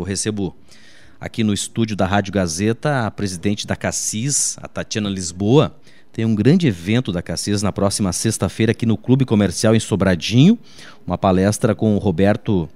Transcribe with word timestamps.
Eu 0.00 0.04
recebo 0.04 0.56
aqui 1.20 1.44
no 1.44 1.52
estúdio 1.52 1.94
da 1.94 2.06
Rádio 2.06 2.32
Gazeta 2.32 3.06
a 3.06 3.10
presidente 3.10 3.66
da 3.66 3.76
Cassis, 3.76 4.56
a 4.62 4.66
Tatiana 4.66 5.10
Lisboa. 5.10 5.76
Tem 6.10 6.24
um 6.24 6.34
grande 6.34 6.66
evento 6.66 7.12
da 7.12 7.20
Cassis 7.20 7.60
na 7.60 7.70
próxima 7.70 8.10
sexta-feira 8.10 8.72
aqui 8.72 8.86
no 8.86 8.96
Clube 8.96 9.26
Comercial 9.26 9.76
em 9.76 9.78
Sobradinho, 9.78 10.58
uma 11.06 11.18
palestra 11.18 11.74
com 11.74 11.94
o 11.94 11.98
Roberto 11.98 12.66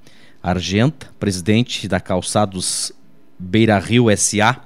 Argenta, 0.43 1.09
presidente 1.19 1.89
da 1.89 1.99
Calçados 1.99 2.93
Beira 3.39 3.79
Rio 3.79 4.15
SA, 4.19 4.61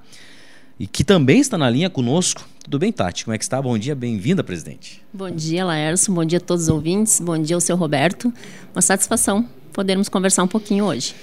e 0.81 0.89
que 0.89 1.05
também 1.05 1.39
está 1.39 1.57
na 1.57 1.71
linha 1.71 1.89
conosco. 1.89 2.45
Tudo 2.65 2.81
bem, 2.81 2.91
Tati? 2.91 3.25
Como 3.25 3.37
é 3.37 3.39
que 3.39 3.45
está? 3.45 3.63
Bom 3.63 3.79
dia, 3.79 3.95
bem-vinda, 3.95 4.43
presidente. 4.43 5.01
Bom 5.13 5.31
dia, 5.31 5.65
Laércio. 5.65 6.13
Bom 6.13 6.25
dia 6.25 6.39
a 6.39 6.41
todos 6.41 6.65
os 6.65 6.69
ouvintes. 6.69 7.21
Bom 7.21 7.41
dia 7.41 7.55
ao 7.55 7.61
seu 7.61 7.77
Roberto. 7.77 8.33
Uma 8.75 8.83
satisfação 8.83 9.49
podermos 9.73 10.09
conversar 10.09 10.43
um 10.43 10.49
pouquinho 10.49 10.87
hoje. 10.87 11.15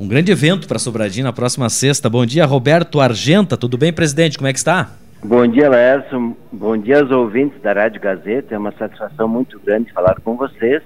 Um 0.00 0.08
grande 0.08 0.32
evento 0.32 0.66
para 0.66 0.78
Sobradinho 0.78 1.26
na 1.26 1.32
próxima 1.32 1.68
sexta. 1.68 2.08
Bom 2.08 2.24
dia, 2.24 2.46
Roberto 2.46 3.02
Argenta. 3.02 3.54
Tudo 3.54 3.76
bem, 3.76 3.92
presidente? 3.92 4.38
Como 4.38 4.48
é 4.48 4.52
que 4.54 4.58
está? 4.58 4.92
Bom 5.22 5.46
dia, 5.46 5.68
Laércio. 5.68 6.34
Bom 6.50 6.74
dia 6.78 7.00
aos 7.02 7.10
ouvintes 7.10 7.60
da 7.60 7.74
Rádio 7.74 8.00
Gazeta. 8.00 8.54
É 8.54 8.58
uma 8.58 8.72
satisfação 8.72 9.28
muito 9.28 9.60
grande 9.60 9.92
falar 9.92 10.18
com 10.24 10.38
vocês. 10.38 10.82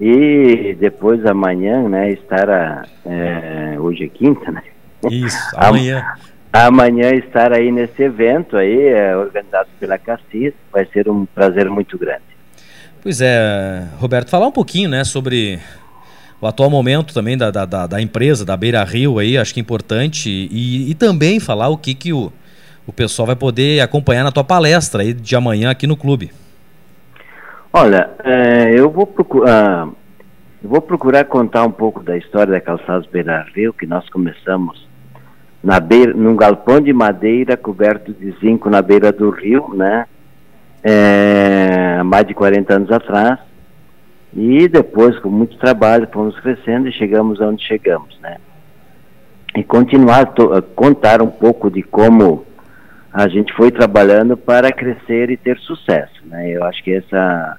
E 0.00 0.74
depois 0.80 1.26
amanhã, 1.26 1.86
né, 1.86 2.12
estar 2.12 2.48
a, 2.48 2.86
é, 3.04 3.76
hoje 3.78 4.04
é 4.04 4.08
quinta, 4.08 4.50
né? 4.50 4.62
Isso, 5.10 5.36
amanhã 5.54 6.02
amanhã 6.50 7.10
estar 7.10 7.52
aí 7.52 7.72
nesse 7.72 8.00
evento 8.00 8.56
aí, 8.56 8.86
é, 8.86 9.14
organizado 9.16 9.68
pela 9.80 9.98
Cassis, 9.98 10.54
vai 10.72 10.86
ser 10.86 11.10
um 11.10 11.26
prazer 11.26 11.68
muito 11.68 11.98
grande. 11.98 12.22
Pois 13.02 13.20
é, 13.20 13.88
Roberto, 13.98 14.30
falar 14.30 14.46
um 14.46 14.52
pouquinho, 14.52 14.88
né, 14.88 15.02
sobre 15.02 15.58
o 16.40 16.46
atual 16.46 16.68
momento 16.68 17.14
também 17.14 17.36
da, 17.36 17.50
da, 17.50 17.86
da 17.86 18.00
empresa, 18.00 18.44
da 18.44 18.56
Beira 18.56 18.82
Rio 18.84 19.18
aí, 19.18 19.38
acho 19.38 19.54
que 19.54 19.60
é 19.60 19.62
importante, 19.62 20.28
e, 20.28 20.90
e 20.90 20.94
também 20.94 21.40
falar 21.40 21.68
o 21.68 21.76
que, 21.76 21.94
que 21.94 22.12
o, 22.12 22.32
o 22.86 22.92
pessoal 22.92 23.26
vai 23.26 23.36
poder 23.36 23.80
acompanhar 23.80 24.24
na 24.24 24.32
tua 24.32 24.44
palestra 24.44 25.02
aí 25.02 25.12
de 25.12 25.34
amanhã 25.34 25.70
aqui 25.70 25.86
no 25.86 25.96
clube. 25.96 26.30
Olha, 27.72 28.10
é, 28.22 28.72
eu 28.78 28.90
vou 28.90 29.06
procurar, 29.06 29.88
eu 30.62 30.68
vou 30.70 30.80
procurar 30.80 31.24
contar 31.24 31.64
um 31.64 31.72
pouco 31.72 32.02
da 32.02 32.16
história 32.16 32.52
da 32.52 32.60
Calçados 32.60 33.08
Beira 33.08 33.44
Rio, 33.54 33.72
que 33.72 33.86
nós 33.86 34.08
começamos 34.08 34.86
na 35.64 35.80
beira, 35.80 36.12
num 36.12 36.36
galpão 36.36 36.78
de 36.78 36.92
madeira 36.92 37.56
coberto 37.56 38.12
de 38.12 38.32
zinco 38.38 38.68
na 38.68 38.82
beira 38.82 39.10
do 39.10 39.30
rio, 39.30 39.72
né? 39.74 40.06
É, 40.82 42.02
mais 42.02 42.26
de 42.26 42.34
40 42.34 42.74
anos 42.74 42.92
atrás. 42.92 43.40
E 44.34 44.66
depois, 44.66 45.18
com 45.20 45.28
muito 45.28 45.56
trabalho, 45.58 46.08
fomos 46.12 46.38
crescendo 46.40 46.88
e 46.88 46.92
chegamos 46.92 47.40
onde 47.40 47.64
chegamos, 47.64 48.18
né? 48.20 48.38
E 49.56 49.62
continuar 49.62 50.32
a 50.56 50.62
contar 50.62 51.22
um 51.22 51.30
pouco 51.30 51.70
de 51.70 51.82
como 51.82 52.44
a 53.12 53.28
gente 53.28 53.52
foi 53.52 53.70
trabalhando 53.70 54.36
para 54.36 54.72
crescer 54.72 55.30
e 55.30 55.36
ter 55.36 55.56
sucesso, 55.58 56.20
né? 56.26 56.50
Eu 56.50 56.64
acho 56.64 56.82
que 56.82 56.92
essa 56.92 57.56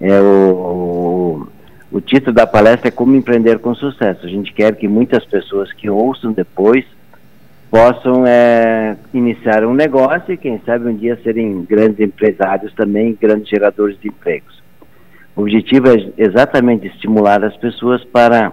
é 0.00 0.20
o, 0.20 1.46
o, 1.92 1.98
o 1.98 2.00
título 2.00 2.32
da 2.32 2.46
palestra 2.46 2.88
é 2.88 2.90
como 2.90 3.14
empreender 3.14 3.60
com 3.60 3.72
sucesso. 3.72 4.26
A 4.26 4.28
gente 4.28 4.52
quer 4.52 4.74
que 4.74 4.88
muitas 4.88 5.24
pessoas 5.24 5.72
que 5.72 5.88
ouçam 5.88 6.32
depois 6.32 6.84
possam 7.70 8.26
é, 8.26 8.96
iniciar 9.14 9.64
um 9.64 9.74
negócio 9.74 10.34
e, 10.34 10.36
quem 10.36 10.60
sabe, 10.66 10.88
um 10.88 10.96
dia 10.96 11.16
serem 11.22 11.62
grandes 11.62 12.00
empresários 12.00 12.74
também, 12.74 13.16
grandes 13.20 13.48
geradores 13.48 13.96
de 14.00 14.08
empregos. 14.08 14.60
O 15.40 15.42
objetivo 15.42 15.88
é 15.88 16.12
exatamente 16.18 16.86
estimular 16.86 17.42
as 17.42 17.56
pessoas 17.56 18.04
para 18.04 18.52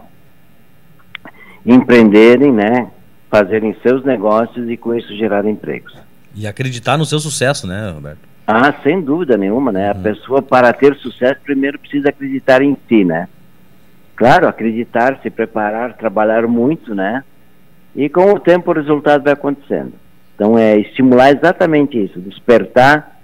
empreenderem, 1.65 2.49
né, 2.53 2.89
fazerem 3.29 3.75
seus 3.83 4.05
negócios 4.05 4.69
e 4.69 4.77
com 4.77 4.95
isso 4.95 5.13
gerar 5.17 5.45
empregos. 5.45 5.93
E 6.33 6.47
acreditar 6.47 6.97
no 6.97 7.03
seu 7.03 7.19
sucesso, 7.19 7.67
né, 7.67 7.91
Roberto? 7.93 8.19
Ah, 8.47 8.73
sem 8.83 9.01
dúvida 9.01 9.35
nenhuma, 9.35 9.69
né? 9.69 9.91
Uhum. 9.91 9.91
A 9.91 9.95
pessoa 9.95 10.41
para 10.41 10.71
ter 10.71 10.95
sucesso 10.95 11.41
primeiro 11.43 11.77
precisa 11.77 12.07
acreditar 12.07 12.61
em 12.61 12.77
si, 12.87 13.03
né? 13.03 13.27
Claro, 14.15 14.47
acreditar, 14.47 15.19
se 15.21 15.29
preparar, 15.29 15.97
trabalhar 15.97 16.47
muito, 16.47 16.95
né? 16.95 17.21
E 17.93 18.07
com 18.07 18.31
o 18.31 18.39
tempo 18.39 18.71
o 18.71 18.73
resultado 18.73 19.25
vai 19.25 19.33
acontecendo. 19.33 19.91
Então 20.35 20.57
é 20.57 20.77
estimular 20.77 21.31
exatamente 21.31 22.01
isso, 22.01 22.17
despertar 22.21 23.16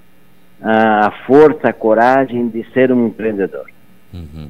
a 0.63 1.11
força, 1.27 1.69
a 1.69 1.73
coragem 1.73 2.47
de 2.47 2.65
ser 2.73 2.91
um 2.91 3.07
empreendedor. 3.07 3.65
Uhum. 4.13 4.49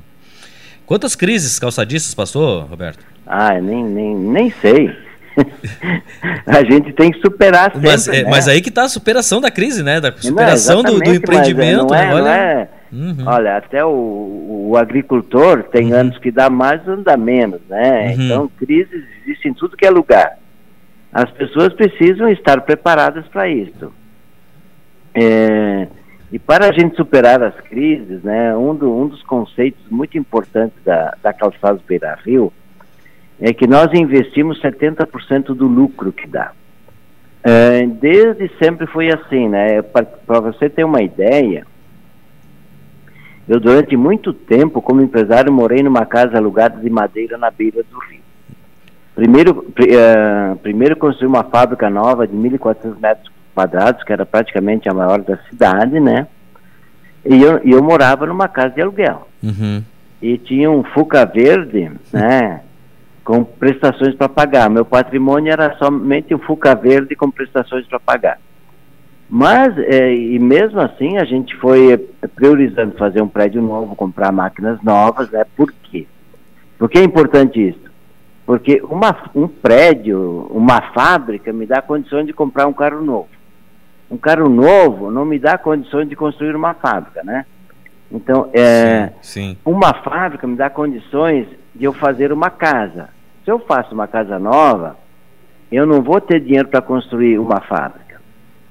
Quantas 0.85 1.15
crises 1.15 1.57
calçadistas 1.57 2.13
passou, 2.13 2.61
Roberto? 2.61 3.03
Ah, 3.25 3.59
nem, 3.59 3.83
nem, 3.83 4.15
nem 4.15 4.51
sei. 4.51 4.95
a 6.45 6.63
gente 6.63 6.93
tem 6.93 7.11
que 7.11 7.19
superar 7.19 7.71
sempre, 7.71 7.89
mas, 7.89 8.07
é, 8.07 8.23
né? 8.23 8.29
mas 8.29 8.47
aí 8.47 8.61
que 8.61 8.69
está 8.69 8.83
a 8.83 8.89
superação 8.89 9.41
da 9.41 9.49
crise, 9.49 9.81
né? 9.81 9.99
Da 9.99 10.11
superação 10.15 10.83
não, 10.83 10.93
do, 10.93 10.99
do, 10.99 11.09
é, 11.09 11.15
empreendimento. 11.15 11.87
Não 11.87 11.95
é, 11.95 12.05
né? 12.05 12.13
não 12.13 12.27
é, 12.27 12.69
uhum. 12.91 13.23
Olha, 13.25 13.57
até 13.57 13.83
o, 13.83 14.67
o 14.69 14.77
agricultor 14.77 15.63
tem 15.63 15.91
uhum. 15.91 15.99
anos 15.99 16.17
que 16.19 16.29
dá 16.29 16.49
mais, 16.49 16.87
anos 16.87 17.03
dá 17.03 17.17
menos, 17.17 17.61
né? 17.67 18.09
Uhum. 18.09 18.23
Então, 18.23 18.51
crises 18.59 19.03
existem 19.23 19.51
em 19.51 19.55
tudo 19.55 19.75
que 19.75 19.85
é 19.85 19.89
lugar. 19.89 20.37
As 21.11 21.31
pessoas 21.31 21.73
precisam 21.73 22.29
estar 22.29 22.61
preparadas 22.61 23.25
para 23.27 23.47
isso. 23.47 23.91
É, 25.15 25.87
e 26.33 26.39
para 26.39 26.67
a 26.67 26.71
gente 26.71 26.95
superar 26.95 27.43
as 27.43 27.53
crises, 27.61 28.23
né, 28.23 28.57
um, 28.57 28.73
do, 28.73 28.91
um 28.91 29.07
dos 29.07 29.21
conceitos 29.21 29.87
muito 29.91 30.17
importantes 30.17 30.75
da, 30.83 31.15
da 31.21 31.31
Calçados 31.31 31.83
Beira 31.83 32.17
Rio 32.25 32.51
é 33.39 33.53
que 33.53 33.67
nós 33.67 33.93
investimos 33.93 34.59
70% 34.59 35.53
do 35.53 35.67
lucro 35.67 36.11
que 36.11 36.25
dá. 36.25 36.51
É, 37.43 37.85
desde 37.85 38.49
sempre 38.57 38.87
foi 38.87 39.11
assim, 39.11 39.47
né? 39.47 39.83
Para 39.83 40.39
você 40.39 40.71
ter 40.71 40.83
uma 40.83 41.03
ideia, 41.03 41.67
eu 43.47 43.59
durante 43.59 43.95
muito 43.95 44.33
tempo, 44.33 44.81
como 44.81 45.03
empresário, 45.03 45.53
morei 45.53 45.83
numa 45.83 46.03
casa 46.03 46.37
alugada 46.37 46.81
de 46.81 46.89
madeira 46.89 47.37
na 47.37 47.51
beira 47.51 47.83
do 47.83 47.99
rio. 48.09 48.21
Primeiro, 49.13 49.67
uh, 49.69 50.55
primeiro 50.63 50.95
construí 50.95 51.27
uma 51.27 51.43
fábrica 51.43 51.91
nova 51.91 52.25
de 52.25 52.35
1.400 52.35 52.99
metros 52.99 53.32
quadrados, 53.53 54.03
que 54.03 54.11
era 54.11 54.25
praticamente 54.25 54.89
a 54.89 54.93
maior 54.93 55.21
da 55.21 55.37
cidade, 55.49 55.99
né? 55.99 56.27
E 57.25 57.41
eu, 57.41 57.59
eu 57.59 57.81
morava 57.81 58.25
numa 58.25 58.47
casa 58.47 58.71
de 58.71 58.81
aluguel. 58.81 59.27
Uhum. 59.41 59.83
E 60.21 60.37
tinha 60.37 60.69
um 60.69 60.83
Fuca 60.83 61.25
Verde, 61.25 61.91
né? 62.11 62.61
Com 63.23 63.43
prestações 63.43 64.15
para 64.15 64.27
pagar. 64.27 64.69
Meu 64.69 64.83
patrimônio 64.83 65.51
era 65.51 65.75
somente 65.77 66.35
um 66.35 66.39
Fuca 66.39 66.75
Verde 66.75 67.15
com 67.15 67.31
prestações 67.31 67.85
para 67.87 67.99
pagar. 67.99 68.39
Mas, 69.29 69.77
é, 69.77 70.13
e 70.13 70.37
mesmo 70.37 70.79
assim, 70.79 71.17
a 71.17 71.23
gente 71.23 71.55
foi 71.55 71.97
priorizando 72.35 72.97
fazer 72.97 73.21
um 73.21 73.27
prédio 73.27 73.61
novo, 73.61 73.95
comprar 73.95 74.31
máquinas 74.31 74.81
novas, 74.83 75.29
né? 75.31 75.45
Por 75.55 75.71
quê? 75.71 76.05
Por 76.77 76.89
que 76.89 76.99
é 76.99 77.03
importante 77.03 77.69
isso? 77.69 77.83
Porque 78.45 78.81
uma, 78.83 79.15
um 79.33 79.47
prédio, 79.47 80.47
uma 80.51 80.81
fábrica, 80.93 81.53
me 81.53 81.65
dá 81.65 81.81
condições 81.81 82.27
de 82.27 82.33
comprar 82.33 82.67
um 82.67 82.73
carro 82.73 83.01
novo. 83.01 83.29
Um 84.13 84.17
carro 84.17 84.47
novo 84.47 85.09
não 85.09 85.25
me 85.25 85.39
dá 85.39 85.57
condições 85.57 86.07
de 86.07 86.15
construir 86.15 86.55
uma 86.55 86.75
fábrica, 86.75 87.23
né? 87.23 87.47
Então, 88.11 88.47
é, 88.53 89.09
sim, 89.23 89.49
sim. 89.49 89.57
uma 89.65 89.91
fábrica 89.91 90.45
me 90.45 90.55
dá 90.55 90.69
condições 90.69 91.47
de 91.73 91.85
eu 91.85 91.93
fazer 91.93 92.31
uma 92.31 92.51
casa. 92.51 93.09
Se 93.43 93.49
eu 93.49 93.57
faço 93.57 93.91
uma 93.91 94.07
casa 94.07 94.37
nova, 94.37 94.95
eu 95.71 95.87
não 95.87 96.03
vou 96.03 96.21
ter 96.21 96.39
dinheiro 96.39 96.67
para 96.67 96.79
construir 96.79 97.39
uma 97.39 97.59
fábrica. 97.61 98.21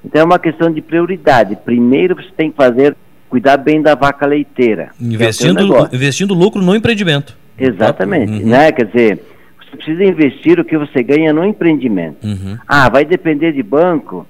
Então 0.05 0.21
é 0.21 0.25
uma 0.25 0.39
questão 0.39 0.71
de 0.71 0.81
prioridade. 0.81 1.57
Primeiro 1.57 2.15
você 2.15 2.31
tem 2.37 2.53
que 2.53 2.57
fazer, 2.57 2.97
cuidar 3.29 3.57
bem 3.57 3.83
da 3.83 3.97
vaca 3.97 4.25
leiteira. 4.25 4.91
É 5.01 5.05
investindo, 5.05 5.77
é 5.77 5.89
investindo 5.93 6.35
lucro 6.35 6.63
no 6.63 6.77
empreendimento. 6.77 7.37
Exatamente, 7.59 8.45
uhum. 8.45 8.49
né? 8.49 8.71
Quer 8.71 8.87
dizer, 8.87 9.25
você 9.59 9.77
precisa 9.77 10.05
investir 10.05 10.61
o 10.61 10.65
que 10.65 10.79
você 10.79 11.03
ganha 11.03 11.33
no 11.33 11.45
empreendimento. 11.45 12.25
Uhum. 12.25 12.57
Ah, 12.67 12.89
vai 12.89 13.05
depender 13.05 13.51
de 13.51 13.63
banco, 13.63 14.25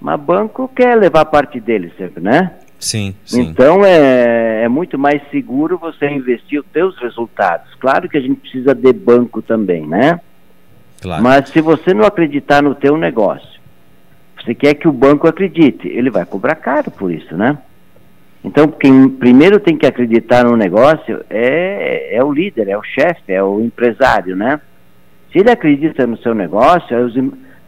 mas 0.00 0.20
banco 0.20 0.68
quer 0.68 0.96
levar 0.96 1.24
parte 1.26 1.60
dele 1.60 1.92
sempre, 1.96 2.22
né? 2.22 2.52
Sim, 2.78 3.14
sim. 3.24 3.42
Então 3.42 3.84
é, 3.84 4.62
é 4.62 4.68
muito 4.68 4.96
mais 4.98 5.20
seguro 5.30 5.76
você 5.78 6.08
investir 6.08 6.60
os 6.60 6.66
seus 6.72 6.96
resultados. 6.98 7.74
Claro 7.74 8.08
que 8.08 8.16
a 8.16 8.20
gente 8.20 8.40
precisa 8.40 8.74
de 8.74 8.92
banco 8.92 9.42
também, 9.42 9.86
né? 9.86 10.20
Claro. 11.00 11.22
Mas 11.22 11.48
se 11.48 11.60
você 11.60 11.92
não 11.92 12.04
acreditar 12.04 12.62
no 12.62 12.74
teu 12.74 12.96
negócio, 12.96 13.58
você 14.40 14.54
quer 14.54 14.74
que 14.74 14.88
o 14.88 14.92
banco 14.92 15.26
acredite, 15.26 15.88
ele 15.88 16.10
vai 16.10 16.24
cobrar 16.24 16.54
caro 16.54 16.90
por 16.90 17.10
isso, 17.10 17.36
né? 17.36 17.58
Então, 18.44 18.68
quem 18.68 19.08
primeiro 19.08 19.58
tem 19.58 19.76
que 19.76 19.86
acreditar 19.86 20.44
no 20.44 20.56
negócio 20.56 21.24
é, 21.28 22.16
é 22.16 22.22
o 22.22 22.32
líder, 22.32 22.68
é 22.68 22.78
o 22.78 22.82
chefe, 22.82 23.32
é 23.32 23.42
o 23.42 23.60
empresário, 23.60 24.36
né? 24.36 24.60
Se 25.32 25.40
ele 25.40 25.50
acredita 25.50 26.06
no 26.06 26.16
seu 26.18 26.34
negócio, 26.34 26.96
os, 27.04 27.14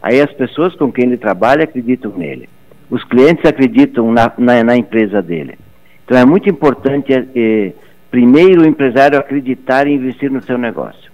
aí 0.01 0.21
as 0.21 0.31
pessoas 0.33 0.75
com 0.75 0.91
quem 0.91 1.05
ele 1.05 1.17
trabalha 1.17 1.63
acreditam 1.63 2.11
nele. 2.11 2.49
Os 2.89 3.03
clientes 3.03 3.45
acreditam 3.45 4.11
na, 4.11 4.31
na, 4.37 4.63
na 4.63 4.75
empresa 4.75 5.21
dele. 5.21 5.57
Então 6.03 6.17
é 6.17 6.25
muito 6.25 6.49
importante, 6.49 7.13
é, 7.13 7.73
primeiro, 8.09 8.61
o 8.61 8.65
empresário 8.65 9.17
acreditar 9.17 9.87
e 9.87 9.93
investir 9.93 10.29
no 10.29 10.41
seu 10.41 10.57
negócio. 10.57 11.11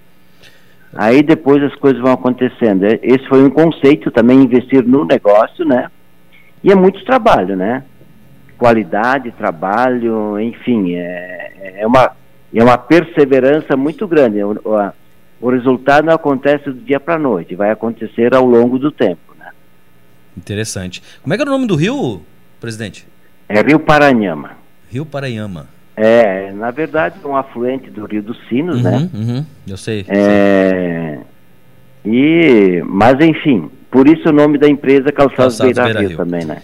Aí 0.96 1.22
depois 1.22 1.62
as 1.62 1.76
coisas 1.76 2.02
vão 2.02 2.14
acontecendo. 2.14 2.86
É, 2.86 3.00
esse 3.04 3.28
foi 3.28 3.44
um 3.44 3.50
conceito 3.50 4.10
também, 4.10 4.42
investir 4.42 4.84
no 4.84 5.06
negócio, 5.06 5.66
né? 5.66 5.92
E 6.64 6.72
é 6.72 6.76
muito 6.76 7.04
trabalho, 7.06 7.56
né? 7.56 7.84
Qualidade, 8.58 9.32
trabalho, 9.32 10.40
enfim, 10.40 10.96
é, 10.96 11.76
é, 11.82 11.88
uma, 11.88 12.12
é 12.54 12.64
uma 12.64 12.78
perseverança 12.78 13.78
muito 13.78 14.08
grande. 14.08 14.40
O, 15.42 15.50
resultado 15.50 16.06
não 16.06 16.14
acontece 16.14 16.66
do 16.66 16.82
dia 16.82 17.00
para 17.00 17.16
a 17.16 17.20
noite, 17.20 17.56
vai 17.56 17.72
acontecer 17.72 18.34
ao 18.34 18.46
longo 18.46 18.78
do 18.78 18.92
tempo, 18.92 19.34
né? 19.38 19.50
Interessante. 20.38 21.02
Como 21.22 21.34
é 21.34 21.38
que 21.38 21.44
é 21.44 21.46
o 21.46 21.50
nome 21.50 21.68
do 21.68 21.76
rio, 21.76 22.22
presidente? 22.60 23.08
É 23.50 23.62
Rio 23.62 23.80
Paranhama. 23.80 24.52
Rio 24.90 25.06
Paranhama. 25.06 25.68
É, 25.96 26.52
na 26.52 26.70
verdade, 26.70 27.16
é 27.24 27.28
um 27.28 27.36
afluente 27.36 27.90
do 27.90 28.06
Rio 28.06 28.22
dos 28.22 28.38
Sinos, 28.48 28.84
né? 28.84 28.92
uhum, 28.92 29.00
né? 29.00 29.10
Uhum, 29.14 29.46
eu 29.68 29.78
sei. 29.78 30.06
É, 30.08 31.18
e, 32.06 32.84
mas, 32.86 33.20
enfim, 33.20 33.70
por 33.90 34.08
isso 34.08 34.30
o 34.30 34.32
nome 34.32 34.58
da 34.58 34.68
empresa 34.68 35.12
Calçados, 35.12 35.58
Calçados 35.58 35.84
Beira, 35.84 36.00
Rio, 36.00 36.10
Rio 36.10 36.18
também, 36.18 36.46
né? 36.46 36.62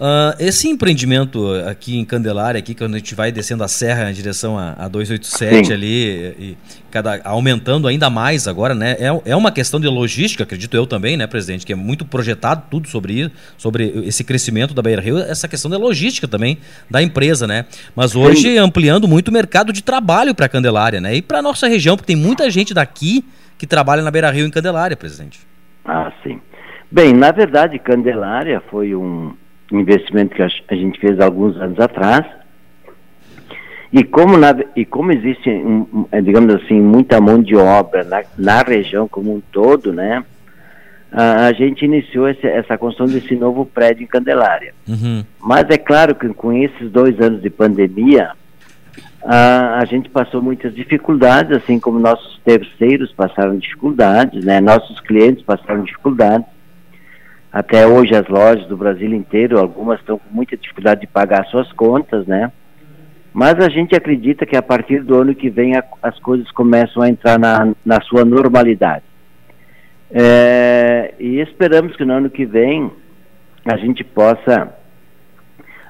Uh, 0.00 0.32
esse 0.38 0.66
empreendimento 0.66 1.52
aqui 1.68 1.98
em 1.98 2.06
Candelária, 2.06 2.58
aqui, 2.58 2.74
quando 2.74 2.94
a 2.94 2.98
gente 2.98 3.14
vai 3.14 3.30
descendo 3.30 3.62
a 3.62 3.68
serra 3.68 4.10
em 4.10 4.14
direção 4.14 4.58
a, 4.58 4.72
a 4.78 4.88
287 4.88 5.66
Sim. 5.66 5.72
ali, 5.74 6.34
e 6.38 6.56
cada, 6.90 7.20
aumentando 7.22 7.86
ainda 7.86 8.08
mais 8.08 8.48
agora, 8.48 8.74
né? 8.74 8.96
É, 8.98 9.32
é 9.32 9.36
uma 9.36 9.52
questão 9.52 9.78
de 9.78 9.86
logística, 9.86 10.42
acredito 10.42 10.74
eu 10.74 10.86
também, 10.86 11.18
né, 11.18 11.26
presidente? 11.26 11.66
Que 11.66 11.74
é 11.74 11.76
muito 11.76 12.06
projetado 12.06 12.62
tudo 12.70 12.88
sobre 12.88 13.12
isso, 13.12 13.30
sobre 13.58 13.92
esse 14.06 14.24
crescimento 14.24 14.72
da 14.72 14.80
Beira 14.80 15.02
Rio, 15.02 15.18
essa 15.18 15.46
questão 15.46 15.70
da 15.70 15.76
logística 15.76 16.26
também 16.26 16.56
da 16.88 17.02
empresa, 17.02 17.46
né? 17.46 17.66
Mas 17.94 18.16
hoje 18.16 18.54
Sim. 18.54 18.56
ampliando 18.56 19.06
muito 19.06 19.28
o 19.28 19.32
mercado 19.32 19.70
de 19.70 19.82
trabalho 19.82 20.34
para 20.34 20.48
Candelária, 20.48 20.98
né? 20.98 21.14
E 21.14 21.20
para 21.20 21.42
nossa 21.42 21.68
região, 21.68 21.94
porque 21.94 22.14
tem 22.14 22.16
muita 22.16 22.48
gente 22.48 22.72
daqui 22.72 23.22
que 23.58 23.66
trabalha 23.66 24.00
na 24.00 24.10
Beira 24.10 24.30
Rio 24.30 24.46
em 24.46 24.50
Candelária, 24.50 24.96
presidente. 24.96 25.40
Ah, 25.84 26.10
sim. 26.22 26.40
Bem, 26.90 27.12
na 27.12 27.30
verdade, 27.32 27.78
Candelária 27.78 28.62
foi 28.70 28.94
um 28.94 29.34
investimento 29.78 30.34
que 30.34 30.42
a 30.42 30.74
gente 30.74 30.98
fez 30.98 31.20
alguns 31.20 31.56
anos 31.56 31.78
atrás. 31.78 32.24
E 33.92 34.04
como, 34.04 34.36
na, 34.36 34.54
e 34.76 34.84
como 34.84 35.12
existe, 35.12 35.50
é, 36.12 36.20
digamos 36.20 36.54
assim, 36.54 36.80
muita 36.80 37.20
mão 37.20 37.42
de 37.42 37.56
obra 37.56 38.04
na, 38.04 38.22
na 38.38 38.62
região 38.62 39.08
como 39.08 39.34
um 39.34 39.40
todo, 39.52 39.92
né? 39.92 40.24
A, 41.10 41.46
a 41.46 41.52
gente 41.52 41.84
iniciou 41.84 42.28
esse, 42.28 42.46
essa 42.46 42.78
construção 42.78 43.12
desse 43.12 43.34
novo 43.34 43.66
prédio 43.66 44.04
em 44.04 44.06
Candelária. 44.06 44.72
Uhum. 44.88 45.24
Mas 45.40 45.68
é 45.70 45.76
claro 45.76 46.14
que 46.14 46.28
com 46.28 46.52
esses 46.52 46.88
dois 46.90 47.20
anos 47.20 47.42
de 47.42 47.50
pandemia, 47.50 48.30
a, 49.24 49.80
a 49.80 49.84
gente 49.84 50.08
passou 50.08 50.40
muitas 50.40 50.72
dificuldades, 50.72 51.56
assim 51.56 51.80
como 51.80 51.98
nossos 51.98 52.38
terceiros 52.44 53.12
passaram 53.12 53.58
dificuldades, 53.58 54.44
né? 54.44 54.60
Nossos 54.60 55.00
clientes 55.00 55.44
passaram 55.44 55.82
dificuldades. 55.82 56.46
Até 57.52 57.86
hoje 57.86 58.14
as 58.14 58.28
lojas 58.28 58.66
do 58.66 58.76
Brasil 58.76 59.12
inteiro, 59.12 59.58
algumas 59.58 59.98
estão 59.98 60.18
com 60.18 60.34
muita 60.34 60.56
dificuldade 60.56 61.00
de 61.00 61.06
pagar 61.06 61.44
suas 61.46 61.70
contas, 61.72 62.26
né? 62.26 62.52
Mas 63.32 63.54
a 63.54 63.68
gente 63.68 63.94
acredita 63.94 64.46
que 64.46 64.56
a 64.56 64.62
partir 64.62 65.02
do 65.02 65.16
ano 65.16 65.34
que 65.34 65.50
vem 65.50 65.76
a, 65.76 65.84
as 66.02 66.18
coisas 66.20 66.50
começam 66.52 67.02
a 67.02 67.08
entrar 67.08 67.38
na, 67.38 67.72
na 67.84 68.00
sua 68.02 68.24
normalidade. 68.24 69.04
É, 70.12 71.14
e 71.18 71.40
esperamos 71.40 71.96
que 71.96 72.04
no 72.04 72.14
ano 72.14 72.30
que 72.30 72.44
vem 72.44 72.90
a 73.64 73.76
gente 73.76 74.02
possa 74.02 74.74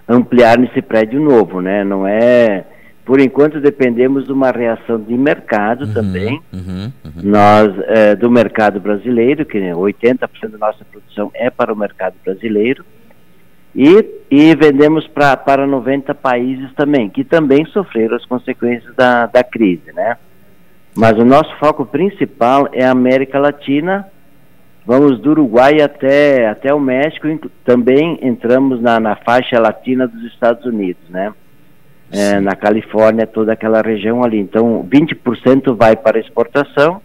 ampliar 0.08 0.58
nesse 0.58 0.82
prédio 0.82 1.20
novo, 1.20 1.60
né? 1.60 1.84
Não 1.84 2.06
é 2.06 2.64
por 3.04 3.20
enquanto 3.20 3.60
dependemos 3.60 4.26
de 4.26 4.32
uma 4.32 4.50
reação 4.50 5.00
de 5.00 5.14
mercado 5.14 5.84
uhum, 5.84 5.92
também. 5.92 6.42
Uhum, 6.52 6.92
uhum. 7.04 7.22
Nós, 7.22 7.74
é, 7.88 8.14
do 8.14 8.30
mercado 8.30 8.80
brasileiro, 8.80 9.44
que 9.44 9.58
80% 9.58 10.48
da 10.50 10.58
nossa 10.58 10.84
produção 10.84 11.30
é 11.34 11.50
para 11.50 11.72
o 11.72 11.76
mercado 11.76 12.14
brasileiro, 12.24 12.84
e, 13.74 14.04
e 14.30 14.54
vendemos 14.56 15.06
pra, 15.06 15.36
para 15.36 15.66
90 15.66 16.14
países 16.14 16.72
também, 16.74 17.08
que 17.08 17.22
também 17.24 17.64
sofreram 17.66 18.16
as 18.16 18.24
consequências 18.24 18.94
da, 18.96 19.26
da 19.26 19.44
crise, 19.44 19.92
né? 19.92 20.16
Mas 20.94 21.16
o 21.18 21.24
nosso 21.24 21.56
foco 21.58 21.86
principal 21.86 22.68
é 22.72 22.84
a 22.84 22.90
América 22.90 23.38
Latina, 23.38 24.06
vamos 24.84 25.20
do 25.20 25.30
Uruguai 25.30 25.80
até, 25.80 26.48
até 26.48 26.74
o 26.74 26.80
México, 26.80 27.28
também 27.64 28.18
entramos 28.22 28.80
na, 28.80 28.98
na 28.98 29.14
faixa 29.14 29.60
latina 29.60 30.08
dos 30.08 30.24
Estados 30.24 30.64
Unidos, 30.64 31.08
né? 31.08 31.32
É, 32.12 32.40
na 32.40 32.56
Califórnia, 32.56 33.26
toda 33.26 33.52
aquela 33.52 33.80
região 33.82 34.24
ali. 34.24 34.38
Então, 34.38 34.86
20% 34.90 35.74
vai 35.76 35.96
para 35.96 36.18
exportação 36.18 37.00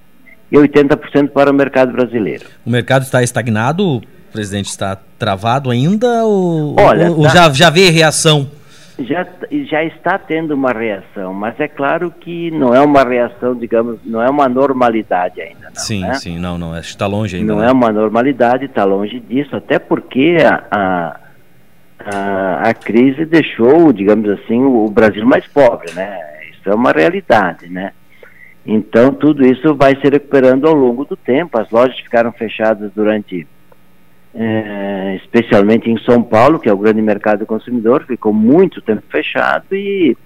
e 0.52 0.56
80% 0.58 1.30
para 1.30 1.52
o 1.52 1.54
mercado 1.54 1.92
brasileiro. 1.92 2.46
O 2.66 2.70
mercado 2.70 3.04
está 3.04 3.22
estagnado, 3.22 4.02
presidente? 4.32 4.68
Está 4.70 4.98
travado 5.18 5.70
ainda 5.70 6.24
ou, 6.26 6.76
Olha, 6.80 7.12
ou, 7.12 7.24
tá, 7.24 7.30
já, 7.30 7.54
já 7.54 7.70
vê 7.70 7.90
reação? 7.90 8.50
Já, 8.98 9.28
já 9.70 9.84
está 9.84 10.18
tendo 10.18 10.54
uma 10.54 10.72
reação, 10.72 11.34
mas 11.34 11.60
é 11.60 11.68
claro 11.68 12.10
que 12.10 12.50
não 12.52 12.74
é 12.74 12.80
uma 12.80 13.04
reação, 13.04 13.54
digamos, 13.54 14.00
não 14.06 14.22
é 14.22 14.30
uma 14.30 14.48
normalidade 14.48 15.42
ainda. 15.42 15.66
Não, 15.66 15.82
sim, 15.82 16.02
né? 16.02 16.14
sim, 16.14 16.40
não, 16.40 16.58
não, 16.58 16.78
está 16.78 17.06
longe 17.06 17.36
ainda. 17.36 17.54
Não 17.54 17.60
né? 17.60 17.68
é 17.68 17.72
uma 17.74 17.92
normalidade, 17.92 18.66
está 18.66 18.86
longe 18.86 19.20
disso, 19.20 19.54
até 19.54 19.80
porque 19.80 20.38
a, 20.42 20.64
a 20.72 21.25
a, 22.06 22.74
crise 22.74 23.26
deixou, 23.26 23.92
digamos 23.92 24.30
assim, 24.30 24.62
o, 24.62 24.86
o 24.86 24.90
Brasil 24.92 25.26
mais 25.26 25.48
pobre, 25.48 25.92
né? 25.94 26.20
Isso 26.52 26.70
é 26.70 26.76
uma 26.76 26.92
realidade, 26.92 27.68
né? 27.68 27.92
Então, 28.66 29.14
tudo 29.14 29.46
isso 29.46 29.76
vai 29.76 29.96
se 29.96 30.10
recuperando 30.10 30.68
ao 30.68 30.74
longo 30.74 31.06
do 31.06 31.16
tempo. 31.16 31.60
As 31.60 31.70
lojas 31.70 31.98
ficaram 32.00 32.32
fechadas 32.32 32.92
durante, 32.94 33.48
é, 34.34 35.20
especialmente 35.24 35.90
em 35.90 35.98
São 36.00 36.22
Paulo, 36.22 36.60
que 36.60 36.70
é 36.70 36.74
o 36.74 36.78
grande 36.78 37.02
mercado 37.02 37.46
consumidor, 37.46 38.04
ficou 38.06 38.34
muito 38.34 38.82
tempo 38.82 39.04
fechado 39.10 39.76
e, 39.76 40.18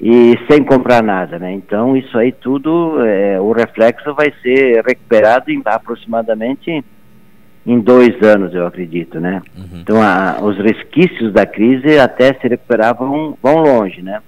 e 0.00 0.38
sem 0.50 0.62
comprar 0.64 1.02
nada, 1.02 1.38
né? 1.38 1.52
Então, 1.52 1.96
isso 1.96 2.16
aí 2.18 2.32
tudo, 2.32 3.04
é, 3.04 3.40
o 3.40 3.52
reflexo 3.52 4.14
vai 4.14 4.32
ser 4.42 4.82
recuperado 4.84 5.50
em 5.50 5.62
aproximadamente 5.64 6.84
em 7.64 7.78
dois 7.78 8.20
anos, 8.22 8.54
eu 8.54 8.66
acredito, 8.66 9.20
né? 9.20 9.40
Uhum. 9.56 9.80
Então, 9.80 10.02
a, 10.02 10.38
os 10.42 10.58
resquícios 10.58 11.32
da 11.32 11.46
crise 11.46 11.98
até 11.98 12.34
se 12.34 12.48
recuperar 12.48 12.96
vão, 12.96 13.36
vão 13.40 13.58
longe, 13.58 14.02
né? 14.02 14.20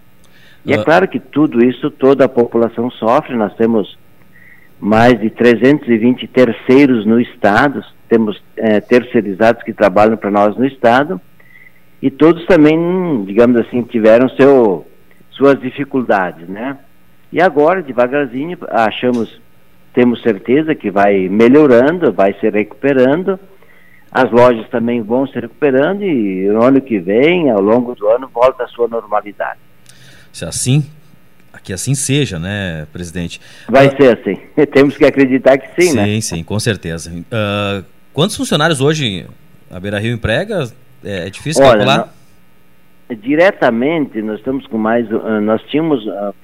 E 0.64 0.72
é 0.72 0.82
claro 0.82 1.06
que 1.06 1.20
tudo 1.20 1.62
isso 1.62 1.90
toda 1.90 2.25
a 2.25 2.28
população 2.28 2.90
sofre, 2.90 3.36
nós 3.36 3.54
temos 3.54 3.98
mais 4.81 5.20
de 5.20 5.28
320 5.28 6.26
terceiros 6.28 7.04
no 7.04 7.20
Estado, 7.20 7.84
temos 8.08 8.42
é, 8.56 8.80
terceirizados 8.80 9.62
que 9.62 9.73
trabalham 9.73 10.16
para 10.16 10.30
nós 10.30 10.56
no 10.56 10.64
Estado, 10.64 11.20
e 12.00 12.11
todos 12.11 12.47
também, 12.47 13.25
digamos 13.25 13.61
assim, 13.61 13.82
tiveram 13.82 14.28
seu, 14.30 14.87
suas 15.30 15.61
dificuldades, 15.61 16.49
né? 16.49 16.78
E 17.32 17.42
agora, 17.42 17.82
devagarzinho, 17.82 18.56
achamos 18.68 19.40
temos 19.94 20.20
certeza 20.22 20.74
que 20.74 20.90
vai 20.90 21.28
melhorando, 21.28 22.12
vai 22.12 22.34
se 22.40 22.50
recuperando. 22.50 23.38
As 24.10 24.30
lojas 24.30 24.68
também 24.68 25.00
vão 25.02 25.26
se 25.26 25.38
recuperando 25.38 26.02
e 26.02 26.46
no 26.48 26.62
ano 26.62 26.80
que 26.80 26.98
vem, 26.98 27.50
ao 27.50 27.60
longo 27.60 27.94
do 27.94 28.08
ano, 28.08 28.28
volta 28.32 28.64
à 28.64 28.68
sua 28.68 28.86
normalidade. 28.88 29.58
Se 30.32 30.44
assim, 30.44 30.84
que 31.62 31.72
assim 31.72 31.94
seja, 31.94 32.38
né, 32.38 32.86
presidente? 32.92 33.40
Vai 33.68 33.88
uh, 33.88 33.96
ser 33.96 34.18
assim. 34.18 34.36
Temos 34.72 34.96
que 34.96 35.04
acreditar 35.04 35.58
que 35.58 35.80
sim, 35.80 35.90
sim 35.90 35.96
né? 35.96 36.04
Sim, 36.06 36.20
sim, 36.20 36.44
com 36.44 36.58
certeza. 36.60 37.10
Uh, 37.10 37.84
quantos 38.12 38.36
funcionários 38.36 38.80
hoje 38.80 39.26
a 39.70 39.80
Beira 39.80 39.98
Rio 39.98 40.12
emprega? 40.12 40.70
É, 41.04 41.26
é 41.26 41.30
difícil 41.30 41.62
Olha, 41.62 41.72
calcular? 41.72 41.98
Não 41.98 42.24
diretamente 43.11 44.23
nós 44.23 44.38
estamos 44.38 44.66
com 44.66 44.78
mais 44.78 45.11
uh, 45.11 45.40
nós 45.42 45.62
tínhamos 45.64 46.06
uh, 46.06 46.34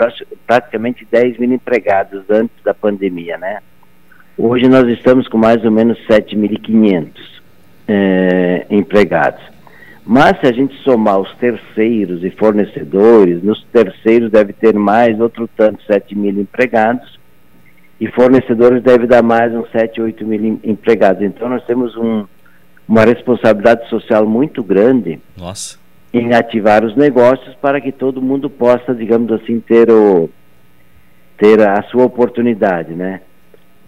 praticamente 0.46 1.06
10 1.10 1.38
mil 1.38 1.52
empregados 1.52 2.22
antes 2.28 2.56
da 2.62 2.74
pandemia 2.74 3.38
né? 3.38 3.60
Hoje 4.36 4.68
nós 4.68 4.86
estamos 4.88 5.28
com 5.28 5.36
mais 5.36 5.62
ou 5.64 5.70
menos 5.70 5.98
7.500 6.06 7.10
eh, 7.86 8.66
empregados. 8.70 9.42
Mas 10.06 10.38
se 10.40 10.46
a 10.46 10.52
gente 10.52 10.74
somar 10.82 11.18
os 11.18 11.30
terceiros 11.34 12.24
e 12.24 12.30
fornecedores 12.30 13.42
nos 13.42 13.62
terceiros 13.64 14.30
deve 14.30 14.52
ter 14.52 14.74
mais 14.74 15.20
outro 15.20 15.48
tanto 15.56 15.82
7 15.84 16.16
mil 16.16 16.40
empregados 16.40 17.18
e 18.00 18.06
fornecedores 18.06 18.82
deve 18.82 19.06
dar 19.06 19.22
mais 19.22 19.52
uns 19.52 19.70
7, 19.72 20.00
8 20.00 20.24
mil 20.24 20.60
empregados. 20.64 21.22
Então 21.22 21.48
nós 21.48 21.64
temos 21.66 21.94
um, 21.96 22.24
uma 22.88 23.04
responsabilidade 23.04 23.88
social 23.90 24.24
muito 24.26 24.62
grande 24.62 25.20
nossa 25.36 25.79
em 26.12 26.34
ativar 26.34 26.84
os 26.84 26.96
negócios 26.96 27.54
para 27.56 27.80
que 27.80 27.92
todo 27.92 28.22
mundo 28.22 28.50
possa, 28.50 28.94
digamos 28.94 29.30
assim, 29.32 29.60
ter, 29.60 29.90
o, 29.90 30.28
ter 31.38 31.60
a 31.60 31.82
sua 31.84 32.04
oportunidade, 32.04 32.94
né? 32.94 33.20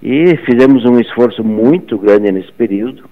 E 0.02 0.37
fizemos 0.38 0.85
um 0.85 0.99
esforço 0.99 1.45
muito 1.45 1.99
grande 1.99 2.31
nesse 2.31 2.52
período 2.52 3.05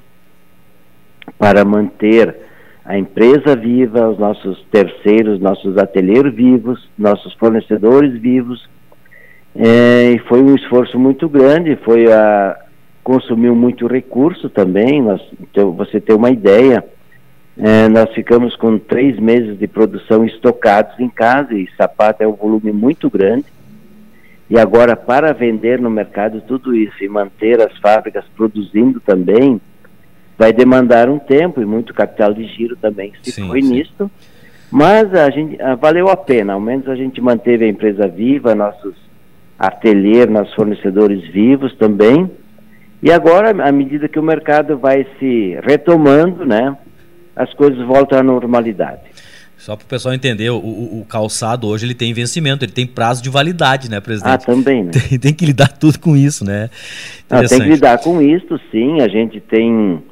para 1.39 1.65
manter 1.65 2.37
a 2.85 2.99
empresa 2.99 3.55
viva, 3.55 4.09
os 4.09 4.19
nossos 4.19 4.65
terceiros, 4.71 5.41
nossos 5.41 5.77
ateleiros 5.77 6.35
vivos, 6.35 6.89
nossos 6.99 7.33
fornecedores 7.35 8.21
vivos 8.21 8.69
É, 9.53 10.13
e 10.13 10.19
foi 10.29 10.41
um 10.41 10.55
esforço 10.55 10.97
muito 10.97 11.29
grande, 11.29 11.75
foi 11.85 12.11
a 12.13 12.57
consumiu 13.03 13.57
muito 13.57 13.87
recurso 13.89 14.49
também. 14.49 15.03
Nós, 15.03 15.21
então, 15.41 15.73
você 15.73 16.01
ter 16.01 16.13
uma 16.13 16.31
ideia, 16.31 16.85
é, 17.63 17.91
nós 17.91 18.11
ficamos 18.15 18.57
com 18.57 18.79
três 18.79 19.19
meses 19.19 19.59
de 19.59 19.69
produção 19.69 20.25
estocados 20.25 20.99
em 20.99 21.11
casa 21.11 21.55
e 21.55 21.69
sapato 21.77 22.23
é 22.23 22.27
um 22.27 22.33
volume 22.33 22.73
muito 22.73 23.11
grande. 23.11 23.45
E 24.49 24.59
agora, 24.59 24.97
para 24.97 25.35
vender 25.35 25.79
no 25.79 25.91
mercado 25.91 26.41
tudo 26.41 26.75
isso 26.75 27.05
e 27.05 27.09
manter 27.09 27.61
as 27.61 27.77
fábricas 27.79 28.25
produzindo 28.35 28.99
também, 28.99 29.61
vai 30.39 30.55
demandar 30.55 31.11
um 31.11 31.19
tempo 31.19 31.61
e 31.61 31.67
muito 31.67 31.93
capital 31.93 32.33
de 32.33 32.47
giro 32.47 32.77
também 32.77 33.13
se 33.23 33.31
sim, 33.31 33.47
foi 33.47 33.61
sim. 33.61 33.75
nisso. 33.75 34.11
Mas 34.71 35.13
a 35.13 35.29
gente 35.29 35.61
a, 35.61 35.75
valeu 35.75 36.09
a 36.09 36.17
pena, 36.17 36.55
ao 36.55 36.61
menos 36.61 36.89
a 36.89 36.95
gente 36.95 37.21
manteve 37.21 37.67
a 37.67 37.69
empresa 37.69 38.09
viva, 38.09 38.55
nossos 38.55 38.95
ateliês, 39.59 40.27
nossos 40.31 40.55
fornecedores 40.55 41.29
vivos 41.29 41.77
também. 41.77 42.31
E 43.03 43.13
agora, 43.13 43.51
à 43.51 43.71
medida 43.71 44.09
que 44.09 44.19
o 44.19 44.23
mercado 44.23 44.79
vai 44.79 45.07
se 45.19 45.59
retomando, 45.63 46.47
né, 46.47 46.75
as 47.35 47.53
coisas 47.55 47.85
voltam 47.87 48.19
à 48.19 48.23
normalidade. 48.23 49.03
Só 49.61 49.77
para 49.77 49.85
o 49.85 49.87
pessoal 49.87 50.15
entender, 50.15 50.49
o, 50.49 50.57
o, 50.57 51.05
calçado 51.07 51.67
hoje 51.69 51.85
ele 51.85 51.95
tem 51.95 52.15
vencimento, 52.15 52.65
ele 52.65 52.73
tem 52.73 52.87
prazo 52.87 53.23
de 53.23 53.29
validade, 53.29 53.91
né, 53.91 54.01
presidente? 54.01 54.45
Ah, 54.45 54.47
também, 54.47 54.85
né? 54.85 54.91
Tem, 55.11 55.19
tem 55.19 55.35
que 55.35 55.45
lidar 55.45 55.69
tudo 55.69 55.99
com 55.99 56.17
isso, 56.17 56.47
né? 56.47 56.71
Ah, 57.29 57.43
tem 57.47 57.61
que 57.61 57.69
lidar 57.69 57.99
com 57.99 58.23
isso, 58.23 58.59
sim. 58.71 59.03
A 59.03 59.09
gente 59.09 59.39
tem. 59.39 60.03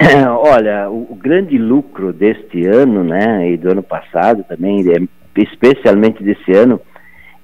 Olha, 0.38 0.88
o, 0.88 1.12
o, 1.12 1.14
grande 1.14 1.58
lucro 1.58 2.10
deste 2.10 2.64
ano, 2.64 3.04
né, 3.04 3.50
e 3.52 3.58
do 3.58 3.70
ano 3.70 3.82
passado 3.82 4.42
também, 4.48 4.82
é, 4.90 5.42
especialmente 5.42 6.22
desse 6.22 6.50
ano, 6.52 6.80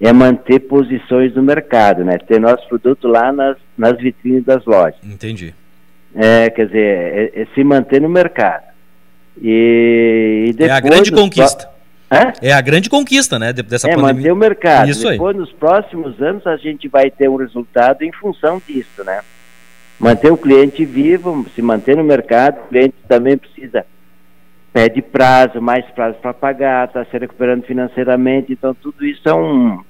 é 0.00 0.10
manter 0.14 0.60
posições 0.60 1.34
no 1.34 1.42
mercado, 1.42 2.02
né? 2.02 2.16
Ter 2.16 2.40
nosso 2.40 2.66
produto 2.66 3.08
lá 3.08 3.30
nas, 3.30 3.58
nas 3.76 3.98
vitrines 3.98 4.42
das 4.42 4.64
lojas. 4.64 4.96
Entendi. 5.04 5.54
É, 6.14 6.48
quer 6.48 6.66
dizer, 6.66 6.80
é, 6.80 7.42
é 7.42 7.46
se 7.54 7.62
manter 7.62 8.00
no 8.00 8.08
mercado. 8.08 8.74
E, 9.40 10.46
e 10.48 10.52
depois, 10.52 10.70
é 10.70 10.72
a 10.72 10.80
grande 10.80 11.12
conquista. 11.12 11.68
É? 12.08 12.50
é 12.50 12.52
a 12.52 12.60
grande 12.60 12.88
conquista, 12.88 13.36
né, 13.38 13.52
dessa 13.52 13.88
é, 13.88 13.94
pandemia. 13.94 14.14
manter 14.14 14.32
o 14.32 14.36
mercado. 14.36 14.88
Isso 14.88 15.08
depois, 15.08 15.34
aí. 15.34 15.40
nos 15.40 15.52
próximos 15.52 16.22
anos, 16.22 16.46
a 16.46 16.56
gente 16.56 16.86
vai 16.88 17.10
ter 17.10 17.28
um 17.28 17.36
resultado 17.36 18.02
em 18.02 18.12
função 18.12 18.62
disso, 18.66 19.02
né? 19.04 19.22
Manter 19.98 20.30
o 20.30 20.36
cliente 20.36 20.84
vivo, 20.84 21.44
se 21.54 21.62
manter 21.62 21.96
no 21.96 22.04
mercado, 22.04 22.60
o 22.60 22.68
cliente 22.68 22.94
também 23.08 23.36
precisa 23.36 23.84
pede 24.76 25.00
prazo, 25.00 25.58
mais 25.58 25.86
prazo 25.92 26.18
para 26.20 26.34
pagar, 26.34 26.86
está 26.86 27.02
se 27.06 27.16
recuperando 27.16 27.64
financeiramente, 27.64 28.52
então 28.52 28.74
tudo 28.74 29.06
isso 29.06 29.26
é 29.26 29.32
um 29.32 29.80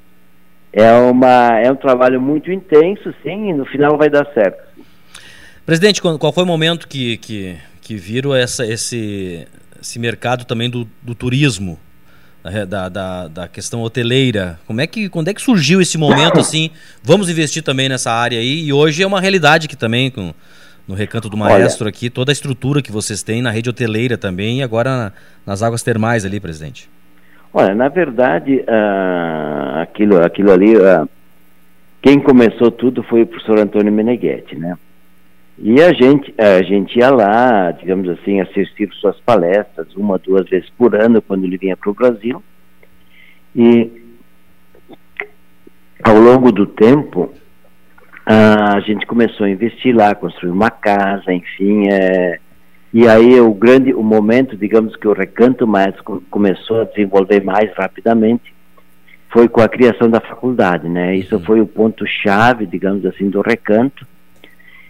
é 0.72 0.92
uma 0.92 1.58
é 1.58 1.72
um 1.72 1.74
trabalho 1.74 2.20
muito 2.20 2.52
intenso, 2.52 3.12
sim, 3.20 3.50
e 3.50 3.52
no 3.52 3.66
final 3.66 3.98
vai 3.98 4.08
dar 4.08 4.24
certo. 4.32 4.62
Presidente, 5.64 6.00
qual 6.00 6.32
foi 6.32 6.44
o 6.44 6.46
momento 6.46 6.86
que, 6.86 7.16
que, 7.16 7.56
que 7.86 7.94
viram 7.94 8.34
essa, 8.34 8.66
esse, 8.66 9.46
esse 9.80 9.96
mercado 9.96 10.44
também 10.44 10.68
do, 10.68 10.88
do 11.00 11.14
turismo, 11.14 11.78
da, 12.68 12.88
da, 12.88 13.28
da, 13.28 13.46
questão 13.46 13.80
hoteleira? 13.80 14.58
Como 14.66 14.80
é 14.80 14.88
que, 14.88 15.08
quando 15.08 15.28
é 15.28 15.34
que 15.34 15.40
surgiu 15.40 15.80
esse 15.80 15.96
momento 15.96 16.40
assim? 16.40 16.70
Vamos 17.00 17.30
investir 17.30 17.62
também 17.62 17.88
nessa 17.88 18.10
área 18.10 18.40
aí 18.40 18.64
e 18.64 18.72
hoje 18.72 19.04
é 19.04 19.06
uma 19.06 19.20
realidade 19.20 19.68
que 19.68 19.76
também 19.76 20.10
com 20.10 20.34
no 20.88 20.96
Recanto 20.96 21.28
do 21.28 21.36
Maestro 21.36 21.84
Olha, 21.84 21.90
aqui, 21.90 22.10
toda 22.10 22.30
a 22.30 22.34
estrutura 22.34 22.82
que 22.82 22.90
vocês 22.90 23.22
têm 23.22 23.40
na 23.40 23.50
rede 23.50 23.70
hoteleira 23.70 24.18
também 24.18 24.58
e 24.58 24.62
agora 24.64 25.12
nas 25.44 25.62
águas 25.62 25.82
termais 25.84 26.24
ali, 26.24 26.40
presidente. 26.40 26.90
Olha, 27.52 27.74
na 27.74 27.88
verdade, 27.88 28.64
uh, 28.68 29.80
aquilo, 29.80 30.24
aquilo 30.24 30.52
ali, 30.52 30.76
uh, 30.76 31.08
quem 32.02 32.18
começou 32.20 32.70
tudo 32.72 33.04
foi 33.04 33.22
o 33.22 33.26
professor 33.26 33.58
Antônio 33.60 33.92
Meneghetti, 33.92 34.56
né? 34.56 34.76
E 35.58 35.80
a 35.82 35.92
gente, 35.92 36.34
a 36.38 36.62
gente 36.62 36.98
ia 36.98 37.10
lá, 37.10 37.70
digamos 37.72 38.08
assim, 38.10 38.40
assistir 38.40 38.90
suas 38.94 39.18
palestras 39.20 39.94
uma, 39.96 40.18
duas 40.18 40.48
vezes 40.48 40.68
por 40.76 40.94
ano, 40.94 41.22
quando 41.22 41.44
ele 41.44 41.56
vinha 41.56 41.76
para 41.76 41.90
o 41.90 41.94
Brasil. 41.94 42.42
E 43.54 43.90
ao 46.04 46.18
longo 46.18 46.52
do 46.52 46.66
tempo, 46.66 47.32
a 48.26 48.78
gente 48.80 49.06
começou 49.06 49.46
a 49.46 49.50
investir 49.50 49.96
lá, 49.96 50.14
construir 50.14 50.50
uma 50.50 50.70
casa, 50.70 51.32
enfim, 51.32 51.88
é, 51.88 52.38
e 52.92 53.06
aí 53.06 53.38
o 53.40 53.52
grande, 53.52 53.92
o 53.92 54.02
momento, 54.02 54.56
digamos 54.56 54.96
que 54.96 55.06
o 55.06 55.12
Recanto 55.12 55.66
Mais 55.66 55.94
começou 56.30 56.80
a 56.80 56.84
desenvolver 56.84 57.44
mais 57.44 57.70
rapidamente, 57.76 58.54
foi 59.28 59.48
com 59.48 59.60
a 59.60 59.68
criação 59.68 60.08
da 60.08 60.18
faculdade, 60.18 60.88
né? 60.88 61.14
Isso 61.14 61.36
uhum. 61.36 61.44
foi 61.44 61.60
o 61.60 61.66
ponto 61.66 62.06
chave, 62.06 62.64
digamos 62.64 63.04
assim, 63.04 63.28
do 63.28 63.42
Recanto. 63.42 64.06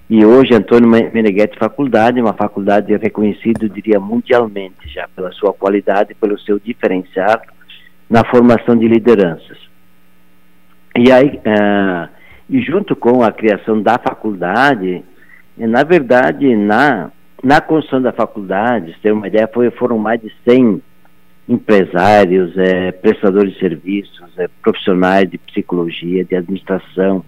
E 0.09 0.25
hoje 0.25 0.55
Antônio 0.55 0.89
Meneghetti 0.89 1.59
Faculdade, 1.59 2.21
uma 2.21 2.33
faculdade 2.33 2.97
reconhecida, 2.97 3.69
diria, 3.69 3.99
mundialmente 3.99 4.89
já 4.89 5.09
pela 5.09 5.33
sua 5.33 5.53
qualidade, 5.53 6.15
pelo 6.15 6.39
seu 6.39 6.61
diferencial 6.61 7.43
na 8.09 8.25
formação 8.25 8.77
de 8.77 8.87
lideranças. 8.87 9.59
E 10.97 11.11
aí, 11.11 11.41
uh, 11.45 12.09
e 12.49 12.63
junto 12.63 12.95
com 12.95 13.25
a 13.25 13.33
criação 13.33 13.83
da 13.83 13.99
faculdade, 13.99 15.03
na 15.57 15.83
verdade, 15.83 16.55
na, 16.55 17.11
na 17.43 17.61
construção 17.61 18.01
da 18.01 18.13
faculdade, 18.13 18.97
ter 19.03 19.11
uma 19.11 19.27
ideia, 19.27 19.51
foi, 19.53 19.71
foram 19.73 19.99
mais 19.99 20.21
de 20.21 20.33
100 20.49 20.81
empresários, 21.49 22.57
é, 22.57 22.93
prestadores 22.93 23.55
de 23.55 23.59
serviços, 23.59 24.39
é, 24.39 24.49
profissionais 24.63 25.29
de 25.29 25.39
psicologia, 25.39 26.25
de 26.25 26.37
administração, 26.37 27.25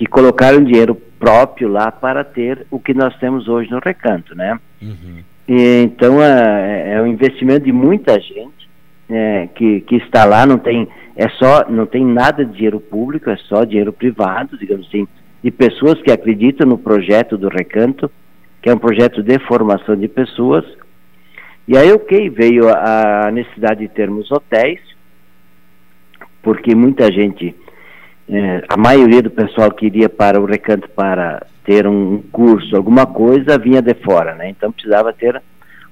que 0.00 0.06
colocaram 0.06 0.64
dinheiro 0.64 0.94
próprio 0.94 1.68
lá 1.68 1.92
para 1.92 2.24
ter 2.24 2.66
o 2.70 2.80
que 2.80 2.94
nós 2.94 3.14
temos 3.18 3.48
hoje 3.48 3.70
no 3.70 3.80
recanto, 3.84 4.34
né? 4.34 4.58
Uhum. 4.80 5.18
E, 5.46 5.82
então 5.82 6.22
é, 6.22 6.94
é 6.94 7.02
um 7.02 7.06
investimento 7.06 7.66
de 7.66 7.70
muita 7.70 8.18
gente 8.18 8.66
é, 9.10 9.46
que, 9.54 9.82
que 9.82 9.96
está 9.96 10.24
lá, 10.24 10.46
não 10.46 10.56
tem 10.56 10.88
é 11.14 11.28
só, 11.38 11.68
não 11.68 11.84
tem 11.84 12.02
nada 12.02 12.46
de 12.46 12.52
dinheiro 12.54 12.80
público, 12.80 13.28
é 13.28 13.36
só 13.36 13.62
dinheiro 13.62 13.92
privado, 13.92 14.56
digamos 14.56 14.86
assim, 14.86 15.06
de 15.44 15.50
pessoas 15.50 16.00
que 16.00 16.10
acreditam 16.10 16.66
no 16.66 16.78
projeto 16.78 17.36
do 17.36 17.48
Recanto, 17.48 18.10
que 18.62 18.70
é 18.70 18.74
um 18.74 18.78
projeto 18.78 19.22
de 19.22 19.38
formação 19.40 19.96
de 19.96 20.08
pessoas. 20.08 20.64
E 21.68 21.76
aí, 21.76 21.92
ok, 21.92 22.30
veio 22.30 22.70
a 22.70 23.30
necessidade 23.30 23.80
de 23.80 23.88
termos 23.88 24.30
hotéis, 24.30 24.80
porque 26.42 26.74
muita 26.74 27.12
gente, 27.12 27.54
é, 28.30 28.62
a 28.68 28.76
maioria 28.76 29.22
do 29.22 29.30
pessoal 29.30 29.70
que 29.72 29.86
iria 29.86 30.08
para 30.08 30.40
o 30.40 30.46
Recanto 30.46 30.88
para 30.90 31.44
ter 31.64 31.86
um 31.86 32.22
curso, 32.30 32.76
alguma 32.76 33.04
coisa, 33.04 33.58
vinha 33.58 33.82
de 33.82 33.94
fora, 33.94 34.34
né? 34.34 34.48
Então 34.48 34.70
precisava 34.70 35.12
ter 35.12 35.42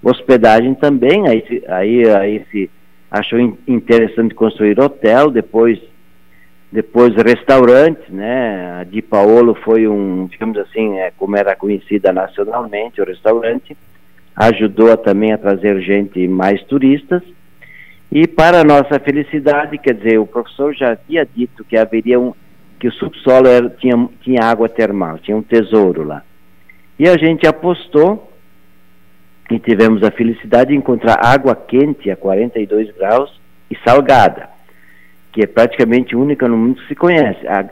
hospedagem 0.03 0.75
também, 0.75 1.27
aí, 1.27 1.65
aí, 1.67 2.09
aí 2.09 2.45
se 2.51 2.71
achou 3.11 3.41
interessante 3.67 4.35
construir 4.35 4.79
hotel, 4.79 5.31
depois 5.31 5.81
depois 6.71 7.15
restaurantes, 7.17 8.09
né? 8.11 8.81
A 8.81 8.85
Di 8.85 9.01
Paolo 9.01 9.55
foi 9.55 9.89
um, 9.89 10.27
digamos 10.27 10.59
assim, 10.59 10.99
é, 10.99 11.11
como 11.17 11.37
era 11.37 11.57
conhecida 11.57 12.13
nacionalmente, 12.13 13.01
o 13.01 13.07
restaurante, 13.07 13.77
ajudou 14.37 14.97
também 14.97 15.33
a 15.33 15.39
trazer 15.39 15.81
gente 15.81 16.29
mais 16.29 16.63
turistas. 16.65 17.23
E 18.11 18.27
para 18.27 18.65
nossa 18.65 18.99
felicidade, 18.99 19.77
quer 19.77 19.95
dizer, 19.95 20.19
o 20.19 20.27
professor 20.27 20.75
já 20.75 20.93
havia 20.93 21.27
dito 21.27 21.63
que 21.65 21.77
haveria 21.77 22.19
um, 22.19 22.33
que 22.81 22.89
o 22.89 22.93
subsolo 22.93 23.47
era, 23.47 23.69
tinha, 23.69 24.09
tinha 24.23 24.45
água 24.45 24.69
termal, 24.69 25.19
tinha 25.19 25.37
um 25.37 25.43
tesouro 25.43 26.05
lá. 26.05 26.23
E 26.99 27.07
a 27.07 27.19
gente 27.19 27.47
apostou 27.47 28.33
e 29.51 29.59
tivemos 29.59 30.03
a 30.03 30.11
felicidade 30.11 30.71
de 30.71 30.77
encontrar 30.77 31.19
água 31.23 31.55
quente 31.55 32.11
a 32.11 32.17
42 32.17 32.91
graus 32.97 33.39
e 33.71 33.77
salgada, 33.87 34.49
que 35.33 35.43
é 35.43 35.47
praticamente 35.47 36.17
única 36.17 36.49
no 36.49 36.57
mundo 36.57 36.81
que 36.81 36.89
se 36.89 36.95
conhece. 36.95 37.47
A, 37.47 37.67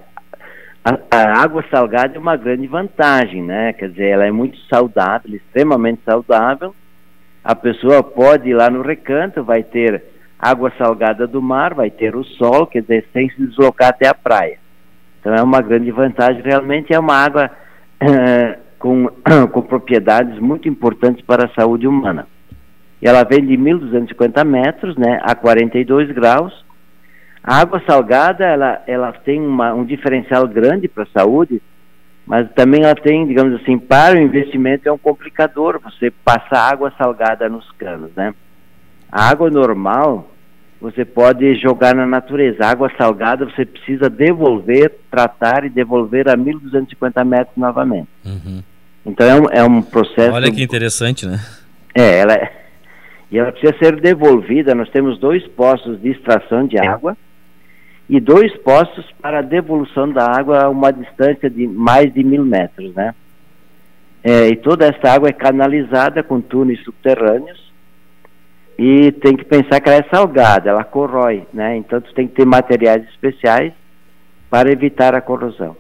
a, 0.84 0.98
a, 1.10 1.42
água 1.42 1.64
salgada 1.70 2.14
é 2.14 2.18
uma 2.18 2.36
grande 2.36 2.66
vantagem, 2.66 3.42
né? 3.42 3.72
Quer 3.72 3.90
dizer, 3.90 4.08
ela 4.08 4.26
é 4.26 4.30
muito 4.30 4.58
saudável, 4.68 5.34
extremamente 5.34 6.02
saudável. 6.04 6.74
A 7.42 7.54
pessoa 7.54 8.02
pode 8.02 8.50
ir 8.50 8.54
lá 8.54 8.68
no 8.68 8.82
recanto, 8.82 9.42
vai 9.42 9.62
ter 9.62 10.02
água 10.38 10.72
salgada 10.76 11.26
do 11.26 11.40
mar, 11.40 11.74
vai 11.74 11.90
ter 11.90 12.14
o 12.14 12.24
sol, 12.24 12.66
quer 12.66 12.82
dizer, 12.82 13.06
sem 13.12 13.28
se 13.30 13.46
deslocar 13.46 13.88
até 13.88 14.08
a 14.08 14.14
praia. 14.14 14.58
Então 15.20 15.34
é 15.34 15.42
uma 15.42 15.60
grande 15.60 15.90
vantagem, 15.90 16.42
realmente 16.42 16.92
é 16.92 16.98
uma 16.98 17.14
água 17.14 17.50
uh, 18.02 18.60
com, 18.78 19.08
com 19.52 19.62
propriedades 19.62 20.38
muito 20.38 20.68
importantes 20.68 21.24
para 21.24 21.46
a 21.46 21.54
saúde 21.54 21.86
humana. 21.86 22.26
E 23.00 23.08
ela 23.08 23.24
vem 23.24 23.44
de 23.44 23.56
1.250 23.56 24.44
metros, 24.44 24.96
né, 24.96 25.20
a 25.22 25.34
42 25.34 26.10
graus. 26.12 26.64
A 27.42 27.60
água 27.60 27.82
salgada, 27.86 28.44
ela, 28.44 28.82
ela 28.86 29.12
tem 29.12 29.40
uma, 29.40 29.72
um 29.74 29.84
diferencial 29.84 30.48
grande 30.48 30.88
para 30.88 31.04
a 31.04 31.18
saúde, 31.18 31.62
mas 32.26 32.50
também 32.52 32.82
ela 32.82 32.94
tem, 32.94 33.26
digamos 33.26 33.60
assim, 33.60 33.78
para 33.78 34.16
o 34.16 34.20
investimento 34.20 34.88
é 34.88 34.92
um 34.92 34.98
complicador 34.98 35.80
você 35.80 36.10
passar 36.10 36.72
água 36.72 36.92
salgada 36.98 37.48
nos 37.48 37.70
canos, 37.72 38.10
né? 38.16 38.34
A 39.10 39.28
água 39.28 39.50
normal, 39.50 40.30
você 40.80 41.04
pode 41.04 41.54
jogar 41.56 41.94
na 41.94 42.06
natureza. 42.06 42.66
água 42.66 42.90
salgada 42.98 43.44
você 43.44 43.64
precisa 43.64 44.10
devolver, 44.10 44.92
tratar 45.10 45.64
e 45.64 45.70
devolver 45.70 46.28
a 46.28 46.36
1.250 46.36 47.24
metros 47.24 47.56
novamente. 47.56 48.08
Uhum. 48.24 48.62
Então 49.04 49.26
é 49.26 49.40
um, 49.40 49.44
é 49.50 49.64
um 49.64 49.82
processo. 49.82 50.32
Olha 50.32 50.50
que 50.50 50.62
interessante, 50.62 51.26
né? 51.26 51.40
É, 51.94 52.18
ela 52.18 52.34
é, 52.34 52.52
e 53.30 53.38
ela 53.38 53.52
precisa 53.52 53.76
ser 53.78 54.00
devolvida. 54.00 54.74
Nós 54.74 54.90
temos 54.90 55.18
dois 55.18 55.46
postos 55.48 56.00
de 56.00 56.10
extração 56.10 56.66
de 56.66 56.78
água 56.78 57.16
e 58.08 58.20
dois 58.20 58.54
postos 58.58 59.04
para 59.20 59.42
devolução 59.42 60.12
da 60.12 60.24
água 60.24 60.64
a 60.64 60.68
uma 60.68 60.92
distância 60.92 61.48
de 61.48 61.66
mais 61.66 62.12
de 62.12 62.22
mil 62.22 62.44
metros, 62.44 62.94
né? 62.94 63.14
É, 64.22 64.48
e 64.48 64.56
toda 64.56 64.86
essa 64.86 65.14
água 65.14 65.28
é 65.28 65.32
canalizada 65.32 66.22
com 66.22 66.40
túneis 66.40 66.82
subterrâneos 66.82 67.65
e 68.78 69.10
tem 69.12 69.36
que 69.36 69.44
pensar 69.44 69.80
que 69.80 69.88
ela 69.88 69.98
é 69.98 70.08
salgada, 70.10 70.70
ela 70.70 70.84
corrói, 70.84 71.46
né? 71.52 71.76
Então 71.76 72.00
tu 72.00 72.12
tem 72.14 72.28
que 72.28 72.34
ter 72.34 72.44
materiais 72.44 73.02
especiais 73.08 73.72
para 74.50 74.70
evitar 74.70 75.14
a 75.14 75.20
corrosão. 75.20 75.76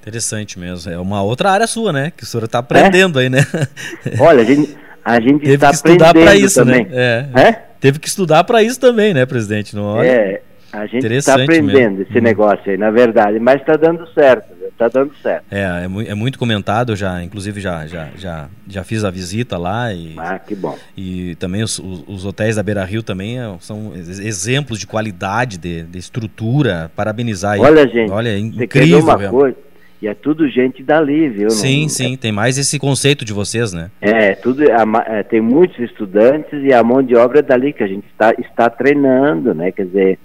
Interessante 0.00 0.58
mesmo. 0.58 0.90
É 0.90 0.98
uma 0.98 1.22
outra 1.22 1.50
área 1.50 1.66
sua, 1.66 1.92
né? 1.92 2.12
Que 2.16 2.24
o 2.24 2.26
senhor 2.26 2.44
está 2.44 2.58
aprendendo 2.58 3.20
é? 3.20 3.22
aí, 3.22 3.30
né? 3.30 3.38
Olha, 4.20 4.42
a 4.42 4.44
gente, 4.44 4.76
a 5.04 5.20
gente 5.20 5.40
Teve 5.40 5.54
está 5.54 5.68
que 5.68 5.74
estudar 5.76 6.12
para 6.12 6.34
isso, 6.34 6.64
né? 6.64 6.78
também. 6.78 6.92
né? 6.92 7.30
É. 7.34 7.40
é. 7.40 7.52
Teve 7.80 7.98
que 8.00 8.08
estudar 8.08 8.44
para 8.44 8.62
isso 8.62 8.80
também, 8.80 9.14
né, 9.14 9.24
presidente? 9.24 9.74
Não, 9.76 9.84
olha... 9.84 10.06
É, 10.06 10.42
a 10.72 10.86
gente 10.86 11.06
está 11.06 11.34
aprendendo 11.34 11.98
mesmo. 11.98 12.02
esse 12.02 12.18
hum. 12.18 12.22
negócio 12.22 12.70
aí, 12.70 12.76
na 12.76 12.90
verdade, 12.90 13.38
mas 13.38 13.60
está 13.60 13.74
dando 13.74 14.06
certo, 14.12 14.48
está 14.86 15.00
dando 15.00 15.12
certo. 15.22 15.44
É, 15.50 15.60
é, 15.60 16.10
é, 16.10 16.14
muito 16.14 16.38
comentado, 16.38 16.94
já, 16.96 17.22
inclusive 17.22 17.60
já, 17.60 17.86
já, 17.86 18.08
já, 18.16 18.48
já 18.66 18.84
fiz 18.84 19.04
a 19.04 19.10
visita 19.10 19.56
lá 19.56 19.92
e. 19.92 20.14
Ah, 20.18 20.38
que 20.38 20.54
bom. 20.54 20.76
E 20.96 21.34
também 21.36 21.62
os, 21.62 21.78
os 21.78 22.24
hotéis 22.24 22.56
da 22.56 22.62
Beira 22.62 22.84
Rio 22.84 23.02
também 23.02 23.38
é, 23.38 23.54
são 23.60 23.92
exemplos 23.94 24.78
de 24.78 24.86
qualidade, 24.86 25.58
de, 25.58 25.82
de 25.84 25.98
estrutura. 25.98 26.90
Parabenizar 26.96 27.54
aí. 27.54 27.60
Olha, 27.60 27.86
gente, 27.88 28.10
olha, 28.10 28.38
incrível. 28.38 29.00
Uma 29.00 29.28
coisa, 29.28 29.56
e 30.02 30.08
é 30.08 30.14
tudo 30.14 30.48
gente 30.48 30.82
dali, 30.82 31.28
viu? 31.28 31.48
Sim, 31.48 31.82
não, 31.82 31.88
sim, 31.88 32.14
é... 32.14 32.16
tem 32.16 32.32
mais 32.32 32.58
esse 32.58 32.76
conceito 32.76 33.24
de 33.24 33.32
vocês, 33.32 33.72
né? 33.72 33.88
É, 34.00 34.34
tudo, 34.34 34.64
é, 34.64 35.22
tem 35.22 35.40
muitos 35.40 35.78
estudantes 35.78 36.60
e 36.60 36.72
a 36.72 36.82
mão 36.82 37.00
de 37.00 37.14
obra 37.14 37.38
é 37.38 37.42
dali 37.42 37.72
que 37.72 37.84
a 37.84 37.86
gente 37.86 38.06
está, 38.08 38.32
está 38.32 38.68
treinando, 38.68 39.54
né? 39.54 39.70
Quer 39.70 39.86
dizer, 39.86 40.18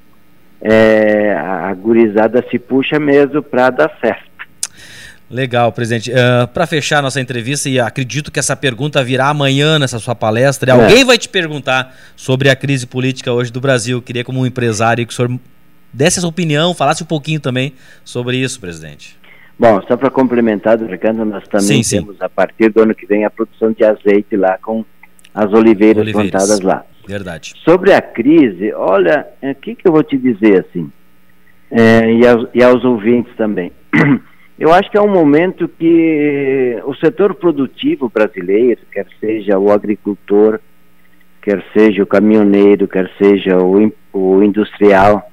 é, 0.60 1.34
a 1.34 1.72
gurizada 1.76 2.44
se 2.50 2.58
puxa 2.58 3.00
mesmo 3.00 3.44
para 3.44 3.70
dar 3.70 3.92
certo. 4.02 4.27
Legal, 5.30 5.72
presidente. 5.74 6.10
Uh, 6.10 6.48
para 6.54 6.66
fechar 6.66 7.02
nossa 7.02 7.20
entrevista, 7.20 7.68
e 7.68 7.80
acredito 7.80 8.32
que 8.32 8.40
essa 8.40 8.56
pergunta 8.56 9.04
virá 9.04 9.28
amanhã 9.28 9.78
nessa 9.78 10.00
sua 10.00 10.16
palestra, 10.16 10.72
é. 10.72 10.74
alguém 10.74 11.04
vai 11.04 11.18
te 11.18 11.28
perguntar 11.28 11.94
sobre 12.16 12.50
a 12.50 12.56
crise 12.56 12.88
política 12.88 13.34
hoje 13.34 13.52
do 13.52 13.60
Brasil. 13.60 13.98
Eu 13.98 14.02
queria, 14.02 14.24
como 14.24 14.40
um 14.40 14.46
empresário, 14.46 15.06
que 15.06 15.12
o 15.12 15.16
senhor 15.16 15.38
desse 15.92 16.20
essa 16.20 16.28
opinião, 16.28 16.74
falasse 16.74 17.04
um 17.04 17.08
pouquinho 17.08 17.40
também 17.40 17.74
sobre 18.04 18.38
isso, 18.38 18.60
presidente. 18.60 19.18
Bom, 19.60 19.82
só 19.88 19.98
para 19.98 20.10
complementar, 20.12 20.80
Ricardo, 20.80 21.26
nós 21.26 21.44
também 21.48 21.82
sim, 21.84 21.98
temos, 21.98 22.18
sim. 22.18 22.24
a 22.24 22.30
partir 22.30 22.70
do 22.70 22.82
ano 22.82 22.94
que 22.94 23.06
vem, 23.06 23.26
a 23.26 23.30
produção 23.30 23.72
de 23.72 23.84
azeite 23.84 24.36
lá 24.36 24.58
com 24.62 24.86
as 25.34 25.52
oliveiras, 25.52 26.04
oliveiras. 26.04 26.32
plantadas 26.32 26.62
lá. 26.62 26.86
Verdade. 27.08 27.54
Sobre 27.66 27.94
a 27.94 28.02
crise, 28.02 28.72
olha, 28.74 29.26
o 29.42 29.56
que, 29.56 29.76
que 29.76 29.88
eu 29.88 29.92
vou 29.92 30.04
te 30.04 30.18
dizer 30.18 30.66
assim, 30.66 30.92
é, 31.72 32.14
e, 32.14 32.28
aos, 32.28 32.48
e 32.54 32.64
aos 32.64 32.84
ouvintes 32.86 33.36
também. 33.36 33.72
Eu 34.60 34.74
acho 34.74 34.90
que 34.90 34.98
é 34.98 35.02
um 35.02 35.12
momento 35.12 35.68
que 35.68 36.82
o 36.84 36.96
setor 36.96 37.36
produtivo 37.36 38.10
brasileiro, 38.10 38.82
quer 38.92 39.06
seja 39.20 39.60
o 39.60 39.72
agricultor, 39.72 40.60
quer 41.42 41.64
seja 41.74 42.02
o 42.02 42.08
caminhoneiro, 42.08 42.88
quer 42.88 43.10
seja 43.22 43.58
o, 43.58 43.94
o 44.12 44.44
industrial, 44.44 45.32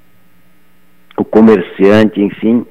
o 1.17 1.25
comerciante, 1.25 2.21
enfim, 2.21 2.65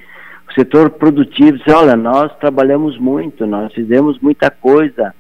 o 0.49 0.53
setor 0.53 0.91
produtivo 0.91 1.59
diz, 1.59 1.75
olha, 1.75 1.97
nós 1.97 2.33
trabalhamos 2.39 2.99
muito, 2.99 3.45
nós 3.47 3.73
fizemos 3.73 4.21
muita 4.21 4.49
coisa, 4.49 5.13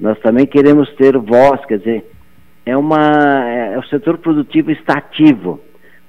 nós 0.00 0.18
também 0.18 0.46
queremos 0.46 0.92
ter 0.96 1.16
voz, 1.16 1.64
quer 1.66 1.78
dizer, 1.78 2.04
é 2.66 2.76
uma 2.76 3.48
é, 3.48 3.78
o 3.78 3.84
setor 3.84 4.18
produtivo 4.18 4.72
está 4.72 4.98
ativo, 4.98 5.60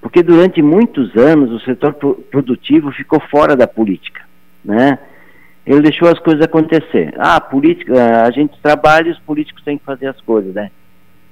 porque 0.02 0.24
durante 0.24 0.62
muitos 0.62 1.16
anos 1.16 1.52
o 1.52 1.60
setor 1.60 1.94
produtivo 1.94 2.92
ficou 2.92 3.22
fora 3.30 3.56
da 3.56 3.68
política, 3.68 4.23
né? 4.64 5.00
Ele 5.66 5.82
deixou 5.82 6.10
as 6.10 6.20
coisas 6.20 6.44
acontecer. 6.44 7.14
Ah, 7.18 7.38
a 7.38 7.42
política, 7.42 8.24
a 8.26 8.32
gente 8.32 8.60
trabalha, 8.62 9.12
os 9.12 9.20
políticos 9.20 9.64
têm 9.64 9.78
que 9.78 9.86
fazer 9.86 10.08
as 10.08 10.20
coisas, 10.22 10.54
né? 10.54 10.72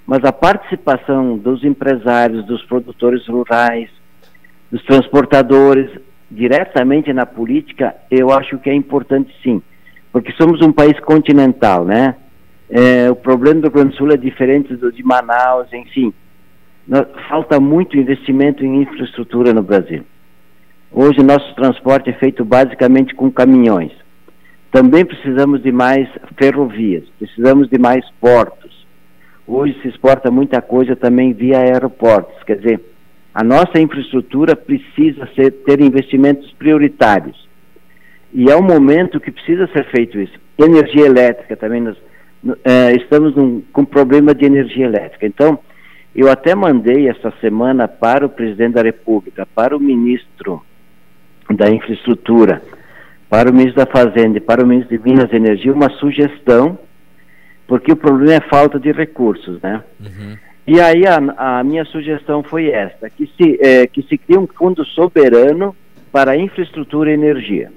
Mas 0.05 0.23
a 0.23 0.31
participação 0.31 1.37
dos 1.37 1.63
empresários, 1.63 2.45
dos 2.45 2.63
produtores 2.63 3.27
rurais, 3.27 3.89
dos 4.71 4.83
transportadores 4.85 5.89
diretamente 6.29 7.11
na 7.11 7.25
política, 7.25 7.93
eu 8.09 8.31
acho 8.31 8.57
que 8.57 8.69
é 8.69 8.73
importante 8.73 9.33
sim, 9.43 9.61
porque 10.13 10.31
somos 10.33 10.61
um 10.61 10.71
país 10.71 10.97
continental, 11.01 11.83
né? 11.83 12.15
É, 12.69 13.11
o 13.11 13.15
problema 13.15 13.59
do 13.59 13.69
Grande 13.69 13.97
Sul 13.97 14.11
é 14.11 14.17
diferente 14.17 14.73
do 14.77 14.93
de 14.93 15.03
Manaus, 15.03 15.67
enfim. 15.73 16.13
falta 17.27 17.59
muito 17.59 17.97
investimento 17.97 18.63
em 18.63 18.81
infraestrutura 18.83 19.53
no 19.53 19.61
Brasil. 19.61 20.05
Hoje 20.93 21.23
nosso 21.23 21.55
transporte 21.55 22.09
é 22.09 22.13
feito 22.13 22.43
basicamente 22.43 23.15
com 23.15 23.31
caminhões. 23.31 23.93
Também 24.71 25.05
precisamos 25.05 25.63
de 25.63 25.71
mais 25.71 26.09
ferrovias, 26.37 27.05
precisamos 27.17 27.69
de 27.69 27.77
mais 27.77 28.03
portos. 28.19 28.85
Hoje 29.47 29.77
se 29.81 29.87
exporta 29.87 30.29
muita 30.29 30.61
coisa 30.61 30.93
também 30.95 31.31
via 31.31 31.59
aeroportos. 31.59 32.43
Quer 32.43 32.57
dizer, 32.57 32.81
a 33.33 33.41
nossa 33.41 33.79
infraestrutura 33.79 34.53
precisa 34.53 35.29
ser, 35.33 35.51
ter 35.65 35.79
investimentos 35.79 36.51
prioritários. 36.53 37.47
E 38.33 38.49
é 38.49 38.55
um 38.55 38.61
momento 38.61 39.19
que 39.19 39.31
precisa 39.31 39.67
ser 39.67 39.85
feito 39.91 40.19
isso. 40.19 40.37
Energia 40.57 41.05
elétrica 41.05 41.55
também 41.55 41.81
nós 41.81 41.97
é, 42.65 42.93
estamos 42.95 43.33
num, 43.35 43.61
com 43.71 43.85
problema 43.85 44.35
de 44.35 44.45
energia 44.45 44.85
elétrica. 44.85 45.25
Então, 45.25 45.57
eu 46.13 46.29
até 46.29 46.53
mandei 46.53 47.07
essa 47.07 47.31
semana 47.39 47.87
para 47.87 48.25
o 48.25 48.29
presidente 48.29 48.73
da 48.73 48.81
República, 48.81 49.47
para 49.55 49.75
o 49.75 49.79
ministro 49.79 50.61
da 51.49 51.69
Infraestrutura, 51.69 52.61
para 53.29 53.49
o 53.49 53.53
ministro 53.53 53.85
da 53.85 53.91
Fazenda 53.91 54.37
e 54.37 54.41
para 54.41 54.63
o 54.63 54.67
ministro 54.67 54.97
de 54.97 55.03
Minas 55.03 55.31
e 55.31 55.35
Energia 55.35 55.73
uma 55.73 55.89
sugestão, 55.91 56.77
porque 57.67 57.91
o 57.91 57.95
problema 57.95 58.33
é 58.33 58.49
falta 58.49 58.79
de 58.79 58.91
recursos, 58.91 59.61
né? 59.61 59.83
Uhum. 59.99 60.37
E 60.67 60.79
aí 60.79 61.07
a, 61.07 61.59
a, 61.59 61.63
minha 61.63 61.85
sugestão 61.85 62.43
foi 62.43 62.69
esta, 62.69 63.09
que 63.09 63.25
se, 63.37 63.57
é, 63.61 63.87
que 63.87 64.03
se 64.03 64.17
crie 64.17 64.37
um 64.37 64.47
fundo 64.47 64.85
soberano 64.85 65.75
para 66.11 66.37
infraestrutura 66.37 67.09
e 67.09 67.13
energia. 67.13 67.71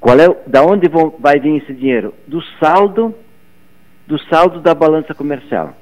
Qual 0.00 0.18
é, 0.18 0.26
da 0.46 0.62
onde 0.62 0.88
vão, 0.88 1.14
vai 1.18 1.38
vir 1.38 1.56
esse 1.62 1.72
dinheiro? 1.72 2.14
Do 2.26 2.42
saldo, 2.58 3.14
do 4.06 4.18
saldo 4.24 4.60
da 4.60 4.74
balança 4.74 5.14
comercial. 5.14 5.76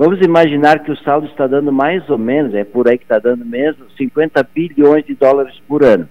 Vamos 0.00 0.18
imaginar 0.22 0.78
que 0.78 0.90
o 0.90 0.96
saldo 0.96 1.26
está 1.26 1.46
dando 1.46 1.70
mais 1.70 2.08
ou 2.08 2.16
menos, 2.16 2.54
é 2.54 2.64
por 2.64 2.88
aí 2.88 2.96
que 2.96 3.04
está 3.04 3.18
dando 3.18 3.44
mesmo, 3.44 3.84
50 3.98 4.42
bilhões 4.44 5.04
de 5.04 5.14
dólares 5.14 5.60
por 5.68 5.84
ano. 5.84 6.08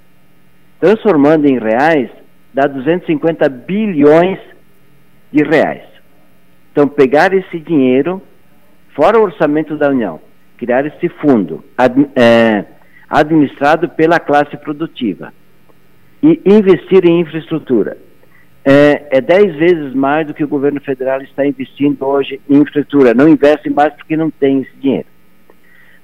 Transformando 0.79 1.47
em 1.47 1.57
reais, 1.57 2.07
dá 2.53 2.67
250 2.67 3.49
bilhões 3.49 4.37
de 5.31 5.43
reais. 5.43 5.81
Então, 6.71 6.87
pegar 6.87 7.33
esse 7.33 7.59
dinheiro, 7.59 8.21
fora 8.95 9.17
o 9.17 9.23
orçamento 9.23 9.75
da 9.75 9.89
União, 9.89 10.21
criar 10.55 10.85
esse 10.85 11.09
fundo 11.09 11.65
ad, 11.75 12.09
é, 12.15 12.65
administrado 13.09 13.89
pela 13.89 14.19
classe 14.19 14.55
produtiva 14.57 15.33
e 16.21 16.39
investir 16.45 17.07
em 17.07 17.21
infraestrutura. 17.21 17.97
É, 18.71 19.17
é 19.17 19.19
dez 19.19 19.55
vezes 19.55 19.95
mais 19.95 20.27
do 20.27 20.33
que 20.35 20.43
o 20.43 20.47
governo 20.47 20.79
federal 20.79 21.19
está 21.23 21.43
investindo 21.43 22.05
hoje 22.05 22.39
em 22.47 22.57
infraestrutura. 22.57 23.15
Não 23.15 23.27
investe 23.27 23.67
mais 23.67 23.91
porque 23.95 24.15
não 24.15 24.29
tem 24.29 24.61
esse 24.61 24.75
dinheiro. 24.79 25.07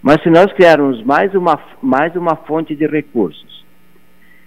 Mas 0.02 0.24
se 0.24 0.32
nós 0.32 0.52
criarmos 0.52 1.04
mais 1.04 1.36
uma, 1.36 1.60
mais 1.80 2.16
uma 2.16 2.36
fonte 2.36 2.76
de 2.76 2.88
recursos, 2.88 3.64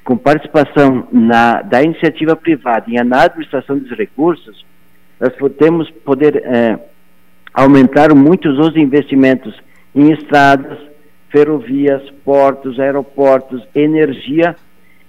com 0.02 0.16
participação 0.16 1.06
na, 1.12 1.62
da 1.62 1.80
iniciativa 1.80 2.34
privada 2.34 2.86
e 2.88 3.00
na 3.04 3.22
administração 3.22 3.78
dos 3.78 3.96
recursos, 3.96 4.66
nós 5.20 5.32
podemos 5.36 5.88
poder 6.04 6.42
é, 6.44 6.76
aumentar 7.54 8.12
muito 8.16 8.48
os 8.48 8.74
investimentos 8.74 9.54
em 9.94 10.10
estradas, 10.10 10.76
ferrovias, 11.30 12.02
portos, 12.24 12.80
aeroportos, 12.80 13.62
energia 13.76 14.56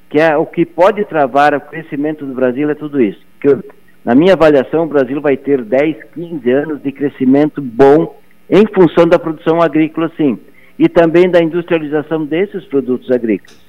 que 0.10 0.20
é 0.20 0.36
o 0.36 0.46
que 0.46 0.66
pode 0.66 1.06
travar 1.06 1.54
o 1.54 1.62
crescimento 1.62 2.26
do 2.26 2.34
Brasil 2.34 2.70
é 2.70 2.76
tudo 2.76 3.02
isso. 3.02 3.22
Que 3.40 3.56
na 4.04 4.16
minha 4.16 4.34
avaliação, 4.34 4.84
o 4.84 4.88
Brasil 4.88 5.22
vai 5.22 5.38
ter 5.38 5.64
10, 5.64 6.04
15 6.16 6.52
anos 6.52 6.82
de 6.82 6.92
crescimento 6.92 7.62
bom 7.62 8.18
em 8.50 8.66
função 8.74 9.06
da 9.06 9.20
produção 9.20 9.62
agrícola, 9.62 10.12
sim, 10.18 10.40
e 10.80 10.90
também 10.90 11.30
da 11.30 11.44
industrialização 11.44 12.26
desses 12.26 12.66
produtos 12.66 13.12
agrícolas, 13.12 13.60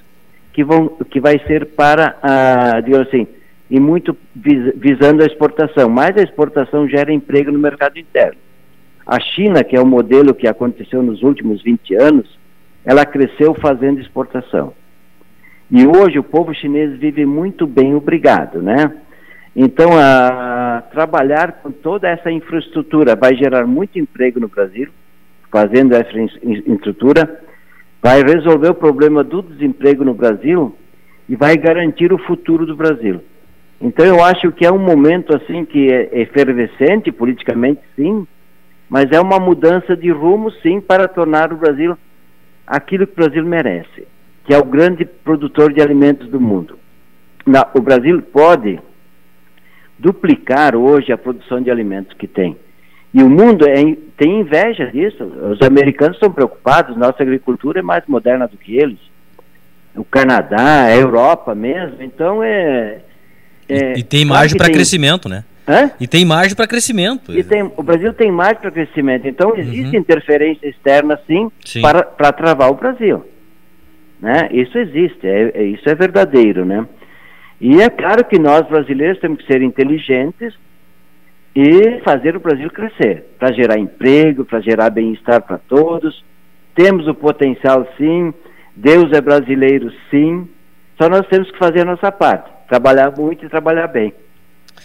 que 0.53 0.63
vão, 0.63 0.87
que 0.87 1.19
vai 1.19 1.37
ser 1.45 1.67
para, 1.67 2.79
digamos 2.83 3.07
assim, 3.07 3.27
e 3.69 3.79
muito 3.79 4.17
vis, 4.35 4.73
visando 4.75 5.21
a 5.21 5.27
exportação. 5.27 5.89
Mas 5.89 6.17
a 6.17 6.23
exportação 6.23 6.87
gera 6.87 7.13
emprego 7.13 7.51
no 7.51 7.59
mercado 7.59 7.99
interno. 7.99 8.39
A 9.05 9.19
China, 9.19 9.63
que 9.63 9.75
é 9.75 9.79
o 9.79 9.85
modelo 9.85 10.33
que 10.33 10.47
aconteceu 10.47 11.03
nos 11.03 11.21
últimos 11.21 11.61
20 11.61 11.95
anos, 11.95 12.39
ela 12.83 13.05
cresceu 13.05 13.53
fazendo 13.53 13.99
exportação. 13.99 14.73
E 15.71 15.87
hoje 15.87 16.19
o 16.19 16.23
povo 16.23 16.53
chinês 16.53 16.99
vive 16.99 17.25
muito 17.25 17.65
bem, 17.65 17.95
obrigado, 17.95 18.61
né? 18.61 18.91
Então, 19.55 19.97
a, 19.97 20.83
trabalhar 20.91 21.53
com 21.63 21.71
toda 21.71 22.09
essa 22.09 22.29
infraestrutura 22.29 23.15
vai 23.15 23.35
gerar 23.35 23.65
muito 23.65 23.97
emprego 23.97 24.37
no 24.37 24.49
Brasil, 24.49 24.89
fazendo 25.49 25.93
essa 25.93 26.11
infraestrutura, 26.43 27.41
vai 28.01 28.21
resolver 28.21 28.69
o 28.69 28.75
problema 28.75 29.23
do 29.23 29.41
desemprego 29.41 30.03
no 30.03 30.13
Brasil 30.13 30.75
e 31.29 31.37
vai 31.37 31.55
garantir 31.55 32.11
o 32.11 32.17
futuro 32.17 32.65
do 32.65 32.75
Brasil. 32.75 33.21
Então, 33.79 34.05
eu 34.05 34.21
acho 34.21 34.51
que 34.51 34.65
é 34.65 34.71
um 34.71 34.77
momento 34.77 35.33
assim 35.33 35.63
que 35.63 35.89
é 35.89 36.21
efervescente 36.21 37.13
politicamente, 37.13 37.79
sim, 37.95 38.27
mas 38.89 39.09
é 39.11 39.21
uma 39.21 39.39
mudança 39.39 39.95
de 39.95 40.11
rumo, 40.11 40.51
sim, 40.51 40.81
para 40.81 41.07
tornar 41.07 41.53
o 41.53 41.57
Brasil 41.57 41.97
aquilo 42.67 43.07
que 43.07 43.13
o 43.13 43.23
Brasil 43.23 43.45
merece, 43.45 44.05
que 44.45 44.53
é 44.53 44.57
o 44.57 44.65
grande 44.65 45.05
produtor 45.05 45.73
de 45.73 45.81
alimentos 45.81 46.27
do 46.29 46.39
mundo. 46.39 46.77
Na, 47.45 47.67
o 47.73 47.81
Brasil 47.81 48.21
pode 48.21 48.79
duplicar 49.97 50.75
hoje 50.75 51.11
a 51.11 51.17
produção 51.17 51.61
de 51.61 51.69
alimentos 51.69 52.15
que 52.17 52.27
tem. 52.27 52.57
E 53.13 53.21
o 53.21 53.29
mundo 53.29 53.67
é, 53.67 53.75
tem 54.17 54.39
inveja 54.39 54.87
disso. 54.87 55.23
Os 55.23 55.61
americanos 55.61 56.15
estão 56.15 56.31
preocupados, 56.31 56.97
nossa 56.97 57.21
agricultura 57.21 57.79
é 57.79 57.83
mais 57.83 58.03
moderna 58.07 58.47
do 58.47 58.57
que 58.57 58.77
eles. 58.77 58.99
O 59.95 60.05
Canadá, 60.05 60.85
a 60.85 60.95
Europa 60.95 61.53
mesmo. 61.53 61.97
Então 62.01 62.41
é. 62.41 63.01
é 63.67 63.93
e, 63.97 63.99
e, 63.99 64.03
tem 64.03 64.23
margem 64.23 64.57
para 64.57 64.71
crescimento, 64.71 65.27
né? 65.27 65.43
Hã? 65.67 65.91
E 65.99 66.07
tem 66.07 66.25
margem 66.25 66.55
para 66.55 66.67
crescimento. 66.67 67.37
E 67.37 67.43
tem, 67.43 67.63
o 67.63 67.83
Brasil 67.83 68.13
tem 68.13 68.31
margem 68.31 68.61
para 68.61 68.71
crescimento. 68.71 69.27
Então 69.27 69.55
existe 69.57 69.95
uhum. 69.95 70.01
interferência 70.01 70.67
externa, 70.67 71.19
sim, 71.27 71.51
sim. 71.65 71.81
Para 71.81 72.31
travar 72.31 72.71
o 72.71 72.75
Brasil. 72.75 73.25
Né? 74.21 74.49
Isso 74.51 74.77
existe, 74.77 75.25
é, 75.25 75.51
é, 75.55 75.63
isso 75.63 75.89
é 75.89 75.95
verdadeiro, 75.95 76.63
né? 76.63 76.87
E 77.59 77.81
é 77.81 77.89
claro 77.89 78.23
que 78.23 78.39
nós 78.39 78.67
brasileiros 78.67 79.19
temos 79.19 79.41
que 79.41 79.51
ser 79.51 79.61
inteligentes 79.61 80.53
e 81.55 81.99
fazer 82.05 82.35
o 82.35 82.39
Brasil 82.39 82.69
crescer, 82.69 83.25
para 83.37 83.51
gerar 83.51 83.77
emprego, 83.77 84.45
para 84.45 84.61
gerar 84.61 84.89
bem-estar 84.91 85.41
para 85.41 85.57
todos. 85.57 86.23
Temos 86.75 87.07
o 87.07 87.13
potencial 87.13 87.87
sim, 87.97 88.33
Deus 88.75 89.11
é 89.11 89.19
brasileiro 89.19 89.91
sim, 90.09 90.47
só 90.99 91.09
nós 91.09 91.27
temos 91.27 91.49
que 91.51 91.57
fazer 91.57 91.81
a 91.81 91.85
nossa 91.85 92.11
parte, 92.11 92.49
trabalhar 92.69 93.11
muito 93.17 93.45
e 93.45 93.49
trabalhar 93.49 93.87
bem. 93.87 94.13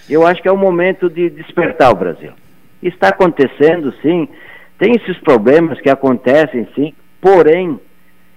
Eu 0.08 0.26
acho 0.26 0.42
que 0.42 0.48
é 0.48 0.52
o 0.52 0.56
momento 0.56 1.08
de 1.08 1.30
despertar 1.30 1.92
o 1.92 1.96
Brasil. 1.96 2.32
Está 2.82 3.08
acontecendo 3.08 3.92
sim, 4.02 4.28
tem 4.78 4.92
esses 4.96 5.18
problemas 5.18 5.80
que 5.80 5.90
acontecem 5.90 6.66
sim, 6.74 6.92
porém 7.20 7.78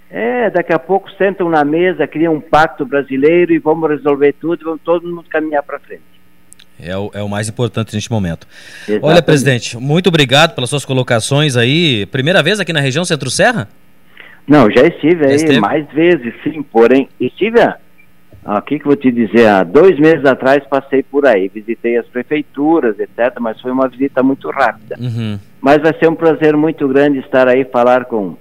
é, 0.10 0.50
daqui 0.50 0.74
a 0.74 0.80
pouco 0.80 1.10
sentam 1.12 1.50
na 1.50 1.64
mesa, 1.64 2.08
criam 2.08 2.34
um 2.34 2.42
pacto 2.42 2.86
brasileiro 2.86 3.54
e 3.54 3.60
vamos 3.60 3.90
resolver 3.90 4.34
tudo, 4.34 4.66
vamos 4.66 4.82
todo 4.84 5.08
mundo 5.08 5.26
caminhar 5.30 5.62
para 5.62 5.80
frente. 5.80 6.02
É 6.82 6.98
o, 6.98 7.12
é 7.14 7.22
o 7.22 7.30
mais 7.30 7.50
importante 7.50 7.94
neste 7.94 8.10
momento. 8.10 8.48
Exatamente. 8.88 9.06
Olha, 9.06 9.22
presidente, 9.22 9.78
muito 9.78 10.08
obrigado 10.08 10.56
pelas 10.56 10.70
suas 10.70 10.86
colocações 10.86 11.58
aí. 11.58 12.06
Primeira 12.08 12.42
vez 12.42 12.60
aqui 12.60 12.72
na 12.72 12.80
região 12.80 13.04
Centro-Serra? 13.04 13.68
Não, 14.48 14.72
já 14.72 14.82
estive 14.82 15.28
aí 15.28 15.36
esteve? 15.36 15.60
mais 15.60 15.86
vezes, 15.92 16.34
sim, 16.44 16.64
porém, 16.64 17.08
estive 17.20 17.60
aqui 18.44 18.80
que 18.80 18.86
vou 18.86 18.96
te 18.96 19.12
dizer, 19.12 19.46
há 19.46 19.64
dois 19.64 20.00
meses 20.00 20.26
atrás 20.26 20.64
passei 20.68 21.04
por 21.04 21.28
aí, 21.28 21.50
visitei 21.54 21.98
as 21.98 22.08
prefeituras, 22.08 22.98
etc., 22.98 23.38
mas 23.40 23.62
foi 23.62 23.72
uma 23.72 23.88
visita 23.88 24.24
muito 24.24 24.50
rápida. 24.50 24.96
Uhum. 25.00 25.38
Mas 25.62 25.78
vai 25.84 25.94
ser 26.00 26.10
um 26.10 26.16
prazer 26.16 26.58
muito 26.58 26.88
grande 26.88 27.20
estar 27.20 27.48
aí, 27.48 27.64
falar 27.66 28.06
com 28.06 28.38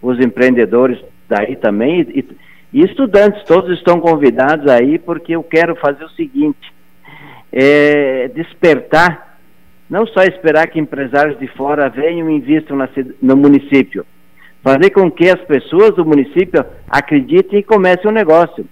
os 0.00 0.18
empreendedores 0.18 0.98
daí 1.32 1.56
também. 1.56 2.02
E, 2.02 2.24
e 2.72 2.84
estudantes, 2.84 3.42
todos 3.44 3.76
estão 3.76 4.00
convidados 4.00 4.70
aí, 4.70 4.98
porque 4.98 5.34
eu 5.34 5.42
quero 5.42 5.74
fazer 5.76 6.04
o 6.04 6.10
seguinte: 6.10 6.72
é, 7.52 8.28
despertar, 8.28 9.38
não 9.88 10.06
só 10.06 10.22
esperar 10.22 10.68
que 10.68 10.78
empresários 10.78 11.38
de 11.38 11.46
fora 11.48 11.88
venham 11.88 12.30
e 12.30 12.36
invistam 12.36 12.76
na, 12.76 12.88
no 13.20 13.36
município, 13.36 14.06
fazer 14.62 14.90
com 14.90 15.10
que 15.10 15.28
as 15.28 15.40
pessoas 15.42 15.94
do 15.94 16.04
município 16.04 16.64
acreditem 16.88 17.60
e 17.60 17.64
comecem 17.64 18.10
um 18.10 18.14
negócio. 18.14 18.66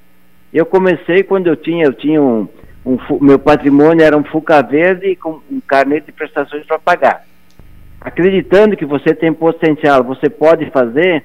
Eu 0.53 0.67
comecei 0.67 1.23
quando 1.23 1.47
eu 1.47 1.57
tinha, 1.57 1.85
eu 1.85 1.93
tinha 1.93 2.21
um, 2.21 2.49
um 2.85 2.99
meu 3.21 3.39
patrimônio 3.39 4.05
era 4.05 4.17
um 4.17 4.25
Fuca 4.25 4.63
Verde 4.63 5.15
com 5.17 5.41
um 5.51 5.61
carnê 5.67 6.01
de 6.01 6.13
prestações 6.13 6.67
para 6.67 6.79
pagar. 6.79 7.25
Acreditando 8.01 8.77
que 8.77 8.87
você 8.87 9.15
tem 9.15 9.33
potencial, 9.33 10.03
você 10.03 10.31
pode 10.31 10.71
fazer, 10.71 11.23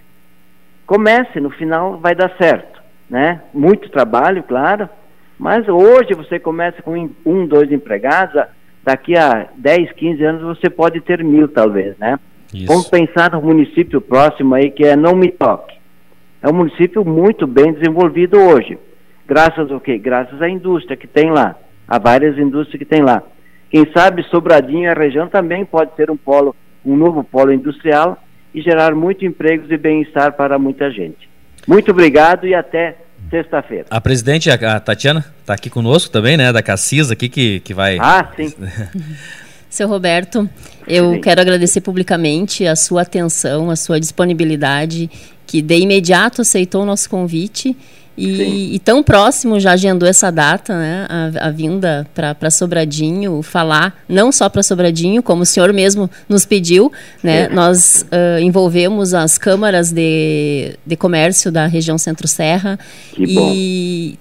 comece, 0.86 1.40
no 1.40 1.50
final 1.50 1.98
vai 1.98 2.16
dar 2.16 2.32
certo, 2.38 2.82
né? 3.10 3.42
Muito 3.54 3.90
trabalho, 3.90 4.44
claro, 4.44 4.90
mas 5.38 5.68
hoje 5.68 6.14
você 6.14 6.40
começa 6.40 6.82
com 6.82 7.10
um, 7.26 7.46
dois 7.46 7.72
empregados, 7.72 8.42
daqui 8.84 9.18
a 9.18 9.48
10, 9.58 9.92
15 9.94 10.24
anos 10.24 10.42
você 10.44 10.70
pode 10.70 11.02
ter 11.02 11.24
mil, 11.24 11.48
talvez, 11.48 11.98
né? 11.98 12.20
Isso. 12.54 12.68
Vamos 12.68 12.88
pensar 12.88 13.32
no 13.32 13.42
município 13.42 14.00
próximo 14.00 14.56
aí, 14.56 14.72
que 14.72 14.86
é 14.86 14.96
Não 14.96 15.16
Me 15.16 15.30
Toque. 15.30 15.76
É 16.42 16.50
um 16.50 16.54
município 16.54 17.04
muito 17.04 17.48
bem 17.48 17.74
desenvolvido 17.74 18.40
hoje. 18.40 18.78
Graças 19.28 19.72
ao 19.72 19.80
quê? 19.80 19.98
Graças 19.98 20.40
à 20.42 20.48
indústria 20.48 20.96
que 20.96 21.08
tem 21.08 21.32
lá. 21.32 21.56
Há 21.88 21.98
várias 21.98 22.38
indústrias 22.38 22.80
que 22.80 22.86
tem 22.86 23.02
lá. 23.02 23.24
Quem 23.70 23.86
sabe 23.92 24.24
Sobradinho, 24.24 24.90
a 24.90 24.94
região 24.94 25.28
também 25.28 25.66
pode 25.66 25.96
ser 25.96 26.10
um 26.10 26.16
polo, 26.16 26.56
um 26.86 26.96
novo 26.96 27.24
polo 27.24 27.52
industrial 27.52 28.18
e 28.56 28.62
gerar 28.62 28.96
muito 28.96 29.26
empregos 29.26 29.70
e 29.70 29.78
bem-estar 29.78 30.34
para 30.34 30.58
muita 30.58 30.90
gente. 30.90 31.30
Muito 31.68 31.92
obrigado 31.92 32.48
e 32.48 32.56
até 32.56 32.96
sexta-feira. 33.30 33.86
A 33.90 34.00
presidente, 34.00 34.50
a, 34.50 34.80
Tatiana, 34.80 35.26
está 35.42 35.54
aqui 35.54 35.70
conosco 35.70 36.10
também, 36.10 36.38
né? 36.38 36.54
Da 36.54 36.64
Cassis 36.64 37.12
aqui 37.12 37.28
que, 37.28 37.60
que 37.60 37.74
vai. 37.74 37.98
Ah, 38.00 38.32
sim. 38.36 38.54
Seu 39.70 39.90
Roberto, 39.90 40.50
eu 40.88 41.16
sim. 41.16 41.22
quero 41.22 41.42
agradecer 41.42 41.82
publicamente 41.82 42.66
a 42.66 42.78
sua 42.78 43.02
atenção, 43.02 43.70
a 43.70 43.76
sua 43.76 44.00
disponibilidade, 44.00 45.10
que 45.46 45.62
de 45.62 45.78
imediato 45.80 46.42
aceitou 46.42 46.84
o 46.84 46.86
nosso 46.86 47.10
convite 47.10 47.76
e, 48.18 48.76
e, 48.76 48.80
tão 48.80 49.04
próximo 49.04 49.60
já 49.60 49.74
agendou 49.74 50.08
essa 50.08 50.32
data, 50.32 50.78
né? 50.78 51.06
A, 51.10 51.48
a 51.48 51.52
vinda 51.52 52.08
para 52.14 52.50
Sobradinho, 52.50 53.42
falar 53.42 54.04
não 54.08 54.32
só 54.32 54.48
para 54.48 54.64
Sobradinho, 54.64 55.22
como 55.22 55.42
o 55.44 55.46
senhor 55.46 55.74
mesmo 55.74 56.10
nos 56.30 56.46
pediu, 56.46 56.92
né? 57.22 57.50
Nós 57.50 58.06
uh, 58.06 58.40
envolvemos 58.40 59.14
as 59.14 59.38
câmaras 59.38 59.92
de, 59.92 60.78
de 60.86 60.96
comércio 60.96 61.52
da 61.52 61.66
região 61.66 61.98
Centro-Serra 61.98 62.80
e 63.18 64.18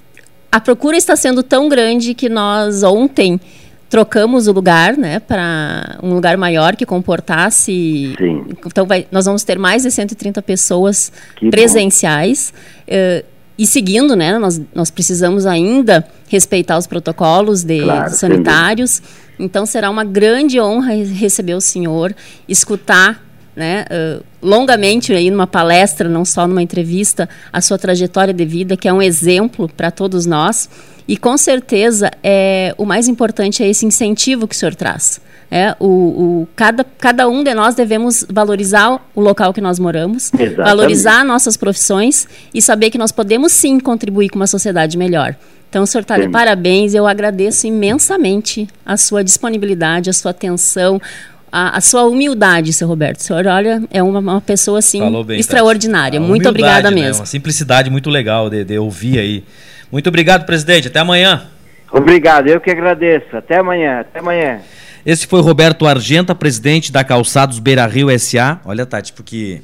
a 0.51 0.61
procura 0.61 0.97
está 0.97 1.15
sendo 1.15 1.43
tão 1.43 1.69
grande 1.69 2.15
que 2.15 2.29
nós 2.29 2.83
ontem 2.83 3.41
trocamos 3.89 4.49
o 4.49 4.53
lugar, 4.53 4.97
né, 4.97 5.21
para 5.21 5.99
um 6.03 6.15
lugar 6.15 6.37
maior 6.37 6.75
que 6.75 6.85
comportasse. 6.85 8.15
Sim. 8.19 8.45
Então 8.67 8.87
vai, 8.87 9.07
nós 9.11 9.25
vamos 9.25 9.45
ter 9.45 9.57
mais 9.57 9.85
de 9.85 9.91
130 9.91 10.43
pessoas 10.43 11.13
que 11.37 11.49
presenciais. 11.49 12.53
Uh, 12.89 13.34
e 13.57 13.67
seguindo, 13.67 14.17
né, 14.17 14.37
nós, 14.39 14.61
nós 14.75 14.91
precisamos 14.91 15.47
ainda 15.47 16.07
respeitar 16.29 16.77
os 16.77 16.87
protocolos 16.87 17.63
de, 17.63 17.83
claro, 17.83 18.11
sanitários. 18.11 19.01
Então 19.39 19.65
será 19.65 19.91
uma 19.91 20.05
grande 20.05 20.61
honra 20.61 20.95
receber 20.95 21.55
o 21.55 21.61
senhor, 21.61 22.15
escutar 22.49 23.23
né, 23.55 23.85
uh, 23.91 24.25
longamente 24.43 25.13
aí 25.13 25.31
numa 25.31 25.47
palestra, 25.47 26.09
não 26.09 26.25
só 26.25 26.47
numa 26.47 26.63
entrevista, 26.63 27.29
a 27.53 27.61
sua 27.61 27.79
trajetória 27.79 28.35
de 28.35 28.45
vida, 28.45 28.77
que 28.77 28.89
é 28.89 28.93
um 28.93 29.01
exemplo 29.01 29.69
para 29.69 29.91
todos 29.91 30.27
nós. 30.27 30.69
E 31.07 31.17
com 31.17 31.37
certeza 31.37 32.11
é, 32.23 32.75
o 32.79 32.85
mais 32.85 33.09
importante 33.09 33.63
é 33.63 33.69
esse 33.69 33.85
incentivo 33.85 34.49
que 34.49 34.55
o 34.55 34.59
senhor 34.59 34.75
traz. 34.75 35.21
É, 35.51 35.77
o, 35.79 35.87
o, 35.87 36.49
cada, 36.57 36.85
cada 36.99 37.29
um 37.29 37.45
de 37.45 37.55
nós 37.55 37.75
devemos 37.75 38.27
valorizar 38.29 38.99
o 39.15 39.21
local 39.21 39.53
que 39.53 39.61
nós 39.61 39.79
moramos, 39.79 40.33
Exatamente. 40.33 40.57
valorizar 40.57 41.25
nossas 41.25 41.57
profissões 41.57 42.27
e 42.53 42.61
saber 42.61 42.91
que 42.91 42.99
nós 42.99 43.13
podemos 43.13 43.53
sim 43.53 43.79
contribuir 43.79 44.31
com 44.31 44.37
uma 44.37 44.47
sociedade 44.47 44.97
melhor. 44.97 45.37
Então, 45.69 45.85
senhor 45.87 46.03
está 46.03 46.17
de 46.17 46.29
parabéns, 46.29 46.95
eu 46.95 47.05
agradeço 47.05 47.67
imensamente 47.67 48.69
a 48.87 48.97
sua 48.97 49.25
disponibilidade, 49.25 50.09
a 50.09 50.13
sua 50.13 50.31
atenção, 50.31 51.03
a, 51.51 51.79
a, 51.79 51.81
sua 51.81 52.05
humildade, 52.05 52.73
seu 52.73 52.87
Roberto. 52.87 53.19
O 53.19 53.23
senhor, 53.23 53.47
olha, 53.47 53.83
é 53.91 54.01
uma, 54.01 54.21
uma 54.21 54.41
pessoa 54.41 54.79
assim 54.79 55.01
bem, 55.25 55.39
extraordinária. 55.39 56.21
Muito 56.21 56.49
obrigada 56.49 56.91
né? 56.91 57.03
mesmo. 57.03 57.21
Uma 57.21 57.27
simplicidade 57.27 57.91
muito 57.91 58.09
legal 58.09 58.49
de, 58.49 58.65
de 58.65 58.79
ouvir 58.79 59.19
aí. 59.19 59.45
Muito 59.95 60.09
obrigado, 60.09 60.45
presidente. 60.45 60.89
Até 60.89 60.99
amanhã. 60.99 61.45
Obrigado, 61.89 62.49
eu 62.49 62.61
que 62.61 62.69
agradeço. 62.69 63.37
Até 63.37 63.61
amanhã. 63.61 64.01
Até 64.01 64.19
amanhã. 64.19 64.61
Esse 65.07 65.25
foi 65.25 65.41
Roberto 65.41 65.87
Argenta, 65.87 66.35
presidente 66.35 66.91
da 66.91 67.05
Calçados 67.05 67.61
Beira 67.61 67.87
Rio 67.87 68.09
SA. 68.19 68.59
Olha, 68.65 68.85
Tati, 68.85 69.13
porque 69.13 69.63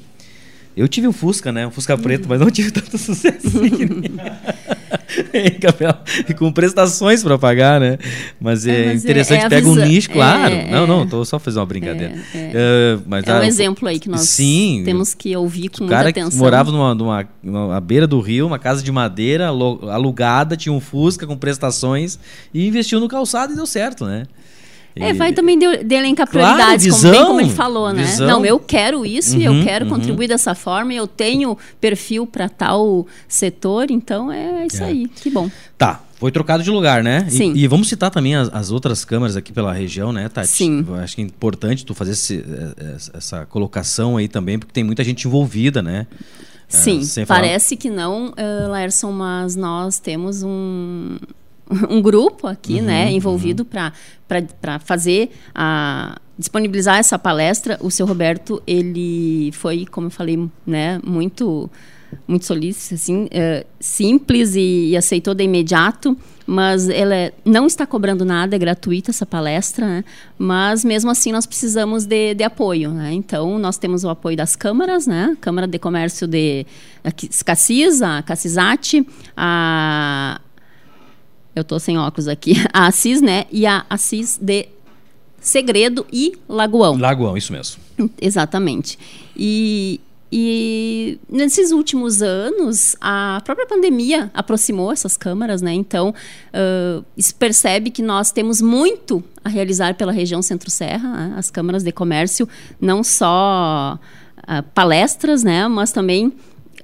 eu 0.76 0.88
tive 0.88 1.08
um 1.08 1.12
Fusca, 1.12 1.52
né? 1.52 1.66
Um 1.66 1.70
Fusca 1.70 1.96
preto, 1.98 2.28
mas 2.28 2.40
não 2.40 2.50
tive 2.50 2.70
tanto 2.70 2.96
sucesso. 2.98 3.46
Assim 3.46 4.02
com 6.38 6.52
prestações 6.52 7.22
para 7.22 7.38
pagar, 7.38 7.80
né? 7.80 7.98
Mas 8.40 8.66
é, 8.66 8.70
é 8.70 8.86
mas 8.86 9.04
é, 9.04 9.04
interessante, 9.04 9.44
é, 9.44 9.48
pega 9.48 9.68
um 9.68 9.74
nicho, 9.74 10.10
claro. 10.10 10.54
É, 10.54 10.70
não, 10.70 10.86
não, 10.86 11.06
tô 11.06 11.24
só 11.24 11.38
fazendo 11.38 11.60
uma 11.60 11.66
brincadeira. 11.66 12.14
É, 12.34 12.98
mas 13.06 13.24
é 13.26 13.32
um 13.32 13.36
a, 13.36 13.46
exemplo 13.46 13.88
aí 13.88 13.98
que 13.98 14.08
nós 14.08 14.22
sim, 14.22 14.82
temos 14.84 15.14
que 15.14 15.36
ouvir 15.36 15.68
com 15.68 15.84
muita 15.84 16.08
atenção. 16.08 16.28
O 16.28 16.30
cara 16.30 16.38
morava 16.38 16.72
numa, 16.72 16.94
numa, 16.94 17.28
numa 17.42 17.80
beira 17.80 18.06
do 18.06 18.20
rio, 18.20 18.46
uma 18.46 18.58
casa 18.58 18.82
de 18.82 18.92
madeira 18.92 19.48
alugada, 19.48 20.56
tinha 20.56 20.72
um 20.72 20.80
Fusca 20.80 21.26
com 21.26 21.36
prestações 21.36 22.18
e 22.54 22.66
investiu 22.66 23.00
no 23.00 23.08
calçado 23.08 23.52
e 23.52 23.56
deu 23.56 23.66
certo, 23.66 24.04
né? 24.04 24.26
É, 24.96 25.12
vai 25.12 25.32
também 25.32 25.58
de, 25.58 25.84
de 25.84 25.94
elencar 25.94 26.28
prioridades, 26.28 26.86
claro, 26.86 27.02
visão, 27.02 27.12
como, 27.12 27.26
como 27.26 27.40
ele 27.40 27.50
falou, 27.50 27.92
né? 27.92 28.02
Visão. 28.04 28.26
Não, 28.26 28.44
eu 28.44 28.58
quero 28.58 29.06
isso 29.06 29.34
uhum, 29.34 29.40
e 29.40 29.44
eu 29.44 29.52
uhum, 29.52 29.64
quero 29.64 29.84
uhum. 29.84 29.90
contribuir 29.92 30.28
dessa 30.28 30.54
forma, 30.54 30.92
e 30.92 30.96
eu 30.96 31.06
tenho 31.06 31.56
perfil 31.80 32.26
para 32.26 32.48
tal 32.48 33.06
setor, 33.28 33.90
então 33.90 34.30
é 34.32 34.66
isso 34.66 34.82
é. 34.82 34.86
aí, 34.86 35.08
que 35.08 35.30
bom. 35.30 35.50
Tá, 35.78 36.02
foi 36.16 36.30
trocado 36.30 36.62
de 36.62 36.70
lugar, 36.70 37.02
né? 37.02 37.26
Sim. 37.30 37.52
E, 37.54 37.64
e 37.64 37.66
vamos 37.66 37.88
citar 37.88 38.10
também 38.10 38.34
as, 38.34 38.52
as, 38.52 38.70
outras 38.70 39.04
câmaras 39.04 39.36
aqui 39.36 39.52
pela 39.52 39.72
região, 39.72 40.12
né, 40.12 40.28
Tati? 40.28 40.48
Sim. 40.48 40.84
Eu 40.86 40.96
acho 40.96 41.14
que 41.14 41.22
é 41.22 41.24
importante 41.24 41.86
tu 41.86 41.94
fazer 41.94 42.12
esse, 42.12 42.44
é, 42.76 43.16
essa 43.16 43.46
colocação 43.46 44.16
aí 44.16 44.28
também, 44.28 44.58
porque 44.58 44.72
tem 44.72 44.84
muita 44.84 45.02
gente 45.04 45.26
envolvida, 45.26 45.80
né? 45.80 46.06
Sim, 46.68 47.00
é, 47.16 47.26
parece 47.26 47.76
que 47.76 47.90
não, 47.90 48.28
uh, 48.28 48.70
Laerson, 48.70 49.10
mas 49.10 49.56
nós 49.56 49.98
temos 49.98 50.44
um, 50.44 51.16
um 51.88 52.02
grupo 52.02 52.46
aqui, 52.46 52.74
uhum, 52.74 52.82
né, 52.82 53.12
envolvido 53.12 53.62
uhum. 53.62 53.90
para 54.60 54.78
fazer 54.80 55.30
a 55.54 56.18
disponibilizar 56.36 56.98
essa 56.98 57.18
palestra. 57.18 57.78
O 57.80 57.90
seu 57.90 58.06
Roberto, 58.06 58.62
ele 58.66 59.52
foi, 59.52 59.86
como 59.86 60.08
eu 60.08 60.10
falei, 60.10 60.48
né, 60.66 61.00
muito 61.04 61.70
muito 62.26 62.44
solícito, 62.44 62.94
assim, 62.94 63.28
é, 63.30 63.64
simples 63.78 64.54
e, 64.54 64.88
e, 64.90 64.96
aceitou 64.96 65.34
de 65.34 65.44
imediato, 65.44 66.16
mas 66.46 66.88
ela 66.88 67.14
é, 67.14 67.32
não 67.44 67.66
está 67.66 67.86
cobrando 67.86 68.24
nada, 68.24 68.56
é 68.56 68.58
gratuita 68.58 69.10
essa 69.10 69.24
palestra, 69.24 69.86
né? 69.86 70.04
mas 70.36 70.84
mesmo 70.84 71.10
assim 71.10 71.30
nós 71.30 71.46
precisamos 71.46 72.06
de, 72.06 72.34
de 72.34 72.42
apoio. 72.42 72.90
Né? 72.90 73.12
Então, 73.12 73.58
nós 73.58 73.78
temos 73.78 74.02
o 74.02 74.08
apoio 74.08 74.36
das 74.36 74.56
câmaras, 74.56 75.06
né? 75.06 75.36
Câmara 75.40 75.68
de 75.68 75.78
Comércio 75.78 76.26
de 76.26 76.66
Cassis, 77.44 78.02
a 78.02 78.22
Cassisate, 78.22 79.06
a, 79.36 80.40
eu 81.54 81.64
tô 81.64 81.78
sem 81.78 81.98
óculos 81.98 82.28
aqui, 82.28 82.54
a 82.72 82.86
Assis, 82.86 83.20
né? 83.20 83.44
E 83.50 83.66
a 83.66 83.84
Assis 83.88 84.38
de 84.40 84.68
Segredo 85.40 86.06
e 86.12 86.38
Lagoão. 86.48 86.96
Lagoão, 86.98 87.36
isso 87.36 87.52
mesmo. 87.52 87.80
Exatamente. 88.20 88.98
E, 89.36 90.00
e 90.30 91.18
nesses 91.28 91.72
últimos 91.72 92.22
anos, 92.22 92.94
a 93.00 93.40
própria 93.44 93.66
pandemia 93.66 94.30
aproximou 94.34 94.92
essas 94.92 95.16
câmaras, 95.16 95.62
né? 95.62 95.72
Então, 95.72 96.10
uh, 96.10 97.04
se 97.18 97.34
percebe 97.34 97.90
que 97.90 98.02
nós 98.02 98.30
temos 98.30 98.60
muito 98.60 99.24
a 99.42 99.48
realizar 99.48 99.94
pela 99.94 100.12
região 100.12 100.42
Centro-Serra, 100.42 101.08
né? 101.08 101.34
as 101.36 101.50
câmaras 101.50 101.82
de 101.82 101.90
comércio, 101.90 102.46
não 102.78 103.02
só 103.02 103.98
uh, 104.38 104.62
palestras, 104.74 105.42
né? 105.42 105.66
Mas 105.68 105.90
também 105.90 106.32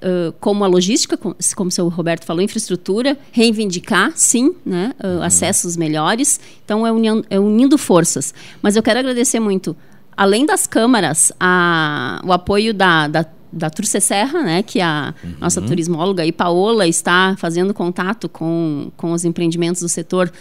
Uh, 0.06 0.32
como 0.38 0.62
a 0.62 0.68
logística, 0.68 1.16
como, 1.16 1.34
como 1.56 1.68
o 1.68 1.70
seu 1.72 1.88
Roberto 1.88 2.24
falou, 2.24 2.40
infraestrutura, 2.40 3.18
reivindicar, 3.32 4.12
sim, 4.14 4.54
né, 4.64 4.94
uh, 5.02 5.20
acessos 5.22 5.76
melhores. 5.76 6.38
Então, 6.64 6.86
é, 6.86 6.92
união, 6.92 7.24
é 7.28 7.40
unindo 7.40 7.76
forças. 7.76 8.32
Mas 8.62 8.76
eu 8.76 8.84
quero 8.84 9.00
agradecer 9.00 9.40
muito, 9.40 9.76
além 10.16 10.46
das 10.46 10.64
câmaras, 10.64 11.32
a, 11.40 12.22
o 12.24 12.32
apoio 12.32 12.72
da, 12.72 13.08
da, 13.08 13.26
da 13.52 13.68
Turce 13.68 14.00
Serra, 14.00 14.42
né, 14.42 14.62
que 14.62 14.80
a 14.80 15.12
uhum. 15.24 15.34
nossa 15.40 15.60
turismóloga 15.60 16.24
e 16.24 16.30
Paola 16.30 16.86
está 16.86 17.34
fazendo 17.36 17.74
contato 17.74 18.28
com, 18.28 18.92
com 18.96 19.10
os 19.10 19.24
empreendimentos 19.24 19.82
do 19.82 19.88
setor 19.88 20.32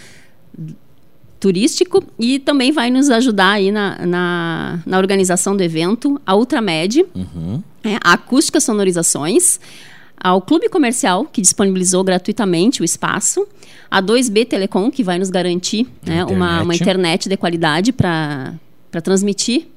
turístico 1.39 2.03
e 2.17 2.39
também 2.39 2.71
vai 2.71 2.89
nos 2.89 3.09
ajudar 3.09 3.51
aí 3.51 3.71
na, 3.71 4.05
na, 4.05 4.79
na 4.85 4.97
organização 4.97 5.55
do 5.55 5.61
evento, 5.61 6.19
a 6.25 6.35
Ultramed, 6.35 7.05
uhum. 7.13 7.61
É, 7.85 7.97
a 8.03 8.13
Acústica 8.13 8.59
Sonorizações, 8.59 9.59
ao 10.17 10.41
Clube 10.41 10.69
Comercial, 10.69 11.25
que 11.25 11.41
disponibilizou 11.41 12.03
gratuitamente 12.03 12.81
o 12.81 12.85
espaço, 12.85 13.47
a 13.89 14.01
2B 14.01 14.47
Telecom, 14.47 14.89
que 14.89 15.03
vai 15.03 15.19
nos 15.19 15.29
garantir 15.29 15.87
né, 16.05 16.25
uma, 16.25 16.63
uma 16.63 16.75
internet 16.75 17.29
de 17.29 17.37
qualidade 17.37 17.91
para 17.91 18.53
transmitir, 19.03 19.67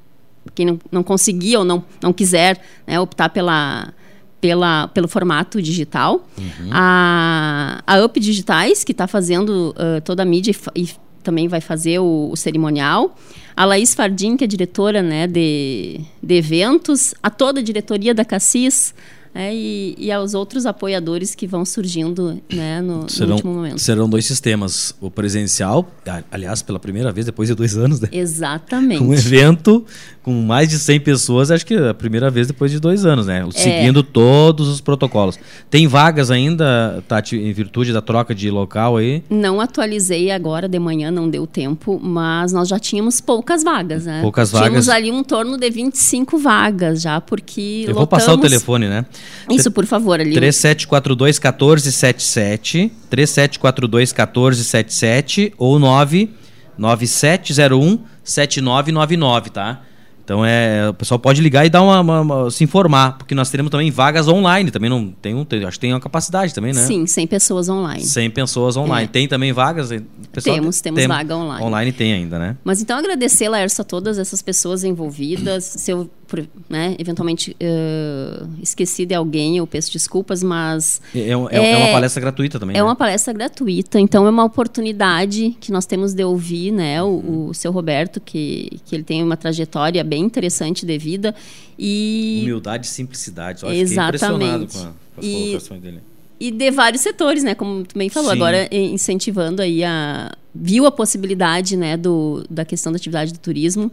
quem 0.55 0.65
não, 0.65 0.81
não 0.91 1.03
conseguir 1.03 1.59
ou 1.59 1.65
não, 1.65 1.85
não 2.03 2.13
quiser 2.13 2.59
né, 2.87 2.99
optar 2.99 3.29
pela, 3.29 3.93
pela, 4.41 4.89
pelo 4.89 5.07
formato 5.07 5.61
digital. 5.61 6.27
Uhum. 6.39 6.71
A, 6.71 7.83
a 7.87 8.05
Up 8.05 8.19
Digitais, 8.19 8.83
que 8.83 8.93
está 8.93 9.07
fazendo 9.07 9.75
uh, 9.77 10.01
toda 10.03 10.23
a 10.23 10.27
mídia 10.27 10.55
e, 10.75 10.83
e 10.83 10.91
também 11.23 11.49
vai 11.49 11.61
fazer 11.61 11.99
o, 11.99 12.31
o, 12.31 12.37
cerimonial. 12.37 13.17
A 13.57 13.65
Laís 13.65 13.95
Fardim, 13.95 14.37
que 14.37 14.45
é 14.45 14.47
diretora 14.47 15.03
né, 15.03 15.27
de, 15.27 16.01
de 16.23 16.35
eventos. 16.35 17.15
A 17.23 17.31
toda 17.31 17.61
a 17.61 17.63
diretoria 17.63 18.15
da 18.15 18.25
Cassis. 18.25 18.95
É, 19.35 19.55
e, 19.55 19.95
e, 19.99 20.11
aos 20.11 20.35
outros 20.35 20.67
apoiadores 20.67 21.35
que 21.35 21.47
vão 21.47 21.65
surgindo 21.65 22.41
né, 22.53 22.81
no, 22.81 23.09
serão, 23.09 23.29
no, 23.29 23.35
último 23.35 23.55
momento. 23.55 23.79
Serão 23.79 24.09
dois 24.09 24.25
sistemas. 24.27 24.95
O 25.01 25.11
presencial, 25.11 25.91
aliás, 26.31 26.63
pela 26.63 26.79
primeira 26.79 27.13
vez 27.13 27.27
depois 27.27 27.49
de 27.49 27.55
dois 27.55 27.77
anos. 27.77 28.01
Né? 28.01 28.09
Exatamente. 28.13 29.03
Um 29.03 29.13
evento 29.13 29.85
com 30.23 30.33
mais 30.43 30.69
de 30.69 30.79
100 30.79 31.01
pessoas, 31.01 31.51
acho 31.51 31.65
que 31.65 31.73
é 31.73 31.89
a 31.89 31.95
primeira 31.95 32.31
vez 32.31 32.47
depois 32.47 32.71
de 32.71 32.79
dois 32.79 33.07
anos, 33.07 33.27
né? 33.27 33.47
É. 33.49 33.59
Seguindo 33.59 34.03
todos 34.03 34.69
os 34.69 34.81
protocolos. 34.81 35.39
Tem 35.71 35.87
vagas 35.87 36.31
ainda, 36.31 37.03
Tati, 37.09 37.37
em 37.37 37.53
virtude 37.53 37.95
da 37.95 38.03
troca 38.03 38.35
de 38.35 38.51
local 38.51 38.99
aí? 38.99 39.23
Não 39.31 39.59
atualizei 39.59 40.31
agora 40.31 40.69
de 40.69 40.79
manhã, 40.79 41.11
não 41.11 41.31
deu 41.31 41.47
tempo, 41.47 41.99
mas 42.03 42.53
nós 42.53 42.69
já 42.69 42.79
tínhamos 42.79 43.23
poucas 43.23 43.63
vagas, 43.65 44.05
né? 44.05 44.21
Poucas 44.21 44.51
tínhamos 44.51 44.69
vagas. 44.69 44.85
Tínhamos 44.85 44.89
ali 44.89 45.11
um 45.11 45.25
torno 45.25 45.57
de 45.57 45.71
25 45.71 46.37
vagas 46.37 47.01
já, 47.01 47.21
porque 47.21 47.85
Eu 47.87 47.95
lotamos... 47.95 47.97
vou 47.97 48.07
passar 48.07 48.35
o 48.35 48.39
telefone, 48.39 48.87
né? 48.87 49.07
Isso, 49.51 49.71
por 49.71 49.87
favor, 49.87 50.21
ali. 50.21 50.35
3742 50.35 51.39
1477, 51.39 52.93
3742 53.09 54.13
1477 54.13 55.55
ou 55.57 55.79
99701 55.79 58.01
7999, 58.23 59.51
tá? 59.51 59.83
Então 60.29 60.45
é, 60.45 60.91
o 60.91 60.93
pessoal 60.93 61.19
pode 61.19 61.41
ligar 61.41 61.65
e 61.65 61.71
dar 61.71 61.81
uma, 61.81 62.01
uma, 62.01 62.21
uma, 62.21 62.51
se 62.51 62.63
informar, 62.63 63.17
porque 63.17 63.35
nós 63.35 63.49
teremos 63.49 63.71
também 63.71 63.91
vagas 63.91 64.29
online, 64.29 64.71
também 64.71 64.91
não 64.91 65.11
tem 65.11 65.35
um, 65.35 65.43
tem, 65.43 65.65
acho 65.65 65.79
que 65.79 65.81
tem 65.81 65.95
uma 65.95 66.01
capacidade 66.01 66.53
também, 66.53 66.75
né? 66.75 66.83
Sim, 66.83 67.07
100 67.07 67.27
pessoas 67.27 67.71
online. 67.71 68.05
100 68.05 68.31
pessoas 68.33 68.77
online. 68.77 69.07
É. 69.07 69.09
Tem 69.09 69.27
também 69.27 69.55
vagas? 69.55 69.89
Pessoal, 70.31 70.57
temos, 70.57 70.83
temos 70.83 70.99
tem, 70.99 71.09
vaga 71.09 71.35
online. 71.35 71.65
Online 71.65 71.93
tem 71.93 72.13
ainda, 72.13 72.39
né? 72.39 72.59
Mas 72.63 72.83
então 72.83 72.99
agradecer, 72.99 73.49
Laércio, 73.49 73.81
a 73.81 73.85
todas 73.87 74.19
essas 74.19 74.43
pessoas 74.43 74.85
envolvidas. 74.85 75.65
Se 75.65 75.93
eu 75.93 76.11
por, 76.29 76.47
né, 76.69 76.95
eventualmente 76.99 77.53
uh, 77.53 78.49
esqueci 78.63 79.07
de 79.07 79.15
alguém, 79.15 79.57
eu 79.57 79.67
peço 79.67 79.91
desculpas, 79.91 80.43
mas. 80.43 81.01
É, 81.15 81.21
é, 81.21 81.31
é, 81.31 81.73
é 81.73 81.77
uma 81.79 81.93
palestra 81.93 82.21
gratuita 82.21 82.61
também. 82.61 82.77
É 82.77 82.81
né? 82.81 82.85
uma 82.85 82.95
palestra 82.95 83.33
gratuita, 83.33 83.99
então 83.99 84.27
é 84.27 84.31
uma 84.31 84.45
oportunidade 84.45 85.57
que 85.59 85.73
nós 85.73 85.87
temos 85.87 86.13
de 86.13 86.23
ouvir 86.23 86.71
né, 86.71 87.03
o, 87.03 87.49
o 87.49 87.55
seu 87.55 87.73
Roberto, 87.73 88.21
que, 88.21 88.79
que 88.85 88.95
ele 88.95 89.03
tem 89.03 89.23
uma 89.23 89.37
trajetória 89.37 90.05
bem 90.05 90.23
interessante 90.23 90.85
de 90.85 90.99
vida. 90.99 91.35
E... 91.79 92.41
Humildade 92.43 92.87
e 92.87 92.91
simplicidade. 92.91 93.63
Eu 93.63 93.73
impressionado 93.73 94.67
com, 94.67 94.79
a, 94.79 94.83
com 94.83 95.21
as 95.21 95.25
e, 95.25 95.33
colocações 95.33 95.81
dele. 95.81 96.01
E 96.39 96.51
de 96.51 96.71
vários 96.71 97.03
setores, 97.03 97.43
né? 97.43 97.55
Como 97.55 97.85
tu 97.85 97.99
bem 97.99 98.09
falou, 98.09 98.31
Sim. 98.31 98.37
agora 98.37 98.69
incentivando 98.71 99.63
aí 99.63 99.83
a. 99.83 100.31
Viu 100.55 100.87
a 100.87 100.91
possibilidade 100.91 101.77
né, 101.77 101.97
do, 101.97 102.45
da 102.51 102.65
questão 102.65 102.93
da 102.93 102.97
atividade 102.97 103.33
do 103.33 103.39
turismo. 103.39 103.91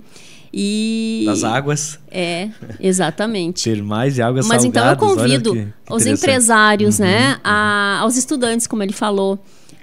E 0.58 1.24
das 1.26 1.44
águas. 1.44 2.00
É, 2.10 2.48
exatamente. 2.80 3.66
Ter 3.66 3.84
mais 3.84 4.16
de 4.16 4.22
águas 4.22 4.48
Mas 4.48 4.62
salgadas. 4.62 4.94
então 4.94 5.10
eu 5.10 5.16
convido 5.16 5.54
que, 5.54 5.66
que 5.66 5.94
os 5.94 6.06
empresários, 6.06 6.98
uhum, 6.98 7.06
né, 7.06 7.34
uhum. 7.34 7.40
A, 7.44 8.00
aos 8.00 8.16
estudantes, 8.16 8.66
como 8.66 8.82
ele 8.82 8.94
falou, 8.94 9.38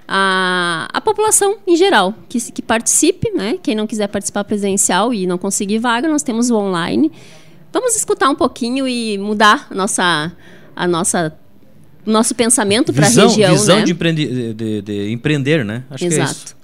a, 0.07 0.89
a 0.91 0.99
população 0.99 1.57
em 1.67 1.75
geral 1.75 2.15
que, 2.27 2.39
que 2.51 2.61
participe, 2.63 3.29
né? 3.31 3.59
Quem 3.61 3.75
não 3.75 3.85
quiser 3.85 4.07
participar 4.07 4.43
presencial 4.45 5.13
e 5.13 5.27
não 5.27 5.37
conseguir 5.37 5.77
vaga, 5.77 6.07
nós 6.09 6.23
temos 6.23 6.49
o 6.49 6.55
online. 6.55 7.11
Vamos 7.71 7.95
escutar 7.95 8.29
um 8.29 8.35
pouquinho 8.35 8.87
e 8.87 9.15
mudar 9.19 9.67
a 9.69 9.75
nossa 9.75 10.31
a 10.75 10.87
nossa 10.87 11.37
nosso 12.03 12.33
pensamento 12.33 12.91
para 12.91 13.05
a 13.05 13.09
região, 13.09 13.53
visão 13.53 13.77
né? 13.77 13.83
de, 13.83 13.91
empreender, 13.91 14.53
de, 14.55 14.81
de, 14.81 15.11
empreender, 15.11 15.63
né? 15.63 15.83
Acho 15.89 16.05
Exato. 16.05 16.17
que 16.17 16.21
é 16.21 16.31
isso. 16.31 16.55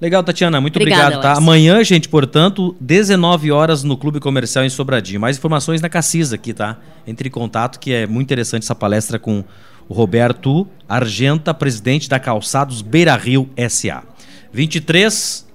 Legal, 0.00 0.22
Tatiana, 0.22 0.60
muito 0.60 0.76
Obrigada, 0.76 1.16
obrigado. 1.16 1.22
Tá? 1.22 1.38
Amanhã, 1.38 1.82
gente, 1.82 2.08
portanto, 2.08 2.76
19 2.80 3.50
horas 3.50 3.82
no 3.82 3.96
Clube 3.96 4.20
Comercial 4.20 4.64
em 4.64 4.70
Sobradinho. 4.70 5.20
Mais 5.20 5.38
informações 5.38 5.80
na 5.80 5.88
Cassis 5.88 6.32
aqui, 6.32 6.54
tá? 6.54 6.76
Entre 7.04 7.28
em 7.28 7.32
contato, 7.32 7.80
que 7.80 7.92
é 7.92 8.06
muito 8.06 8.26
interessante 8.26 8.62
essa 8.62 8.76
palestra 8.76 9.18
com 9.18 9.42
o 9.88 9.94
Roberto 9.94 10.68
Argenta, 10.88 11.52
presidente 11.52 12.08
da 12.08 12.20
Calçados 12.20 12.80
Beira 12.80 13.16
Rio 13.16 13.50
SA. 13.68 14.04
23 14.52 15.46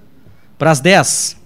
para 0.58 0.70
as 0.70 0.80
10. 0.80 1.43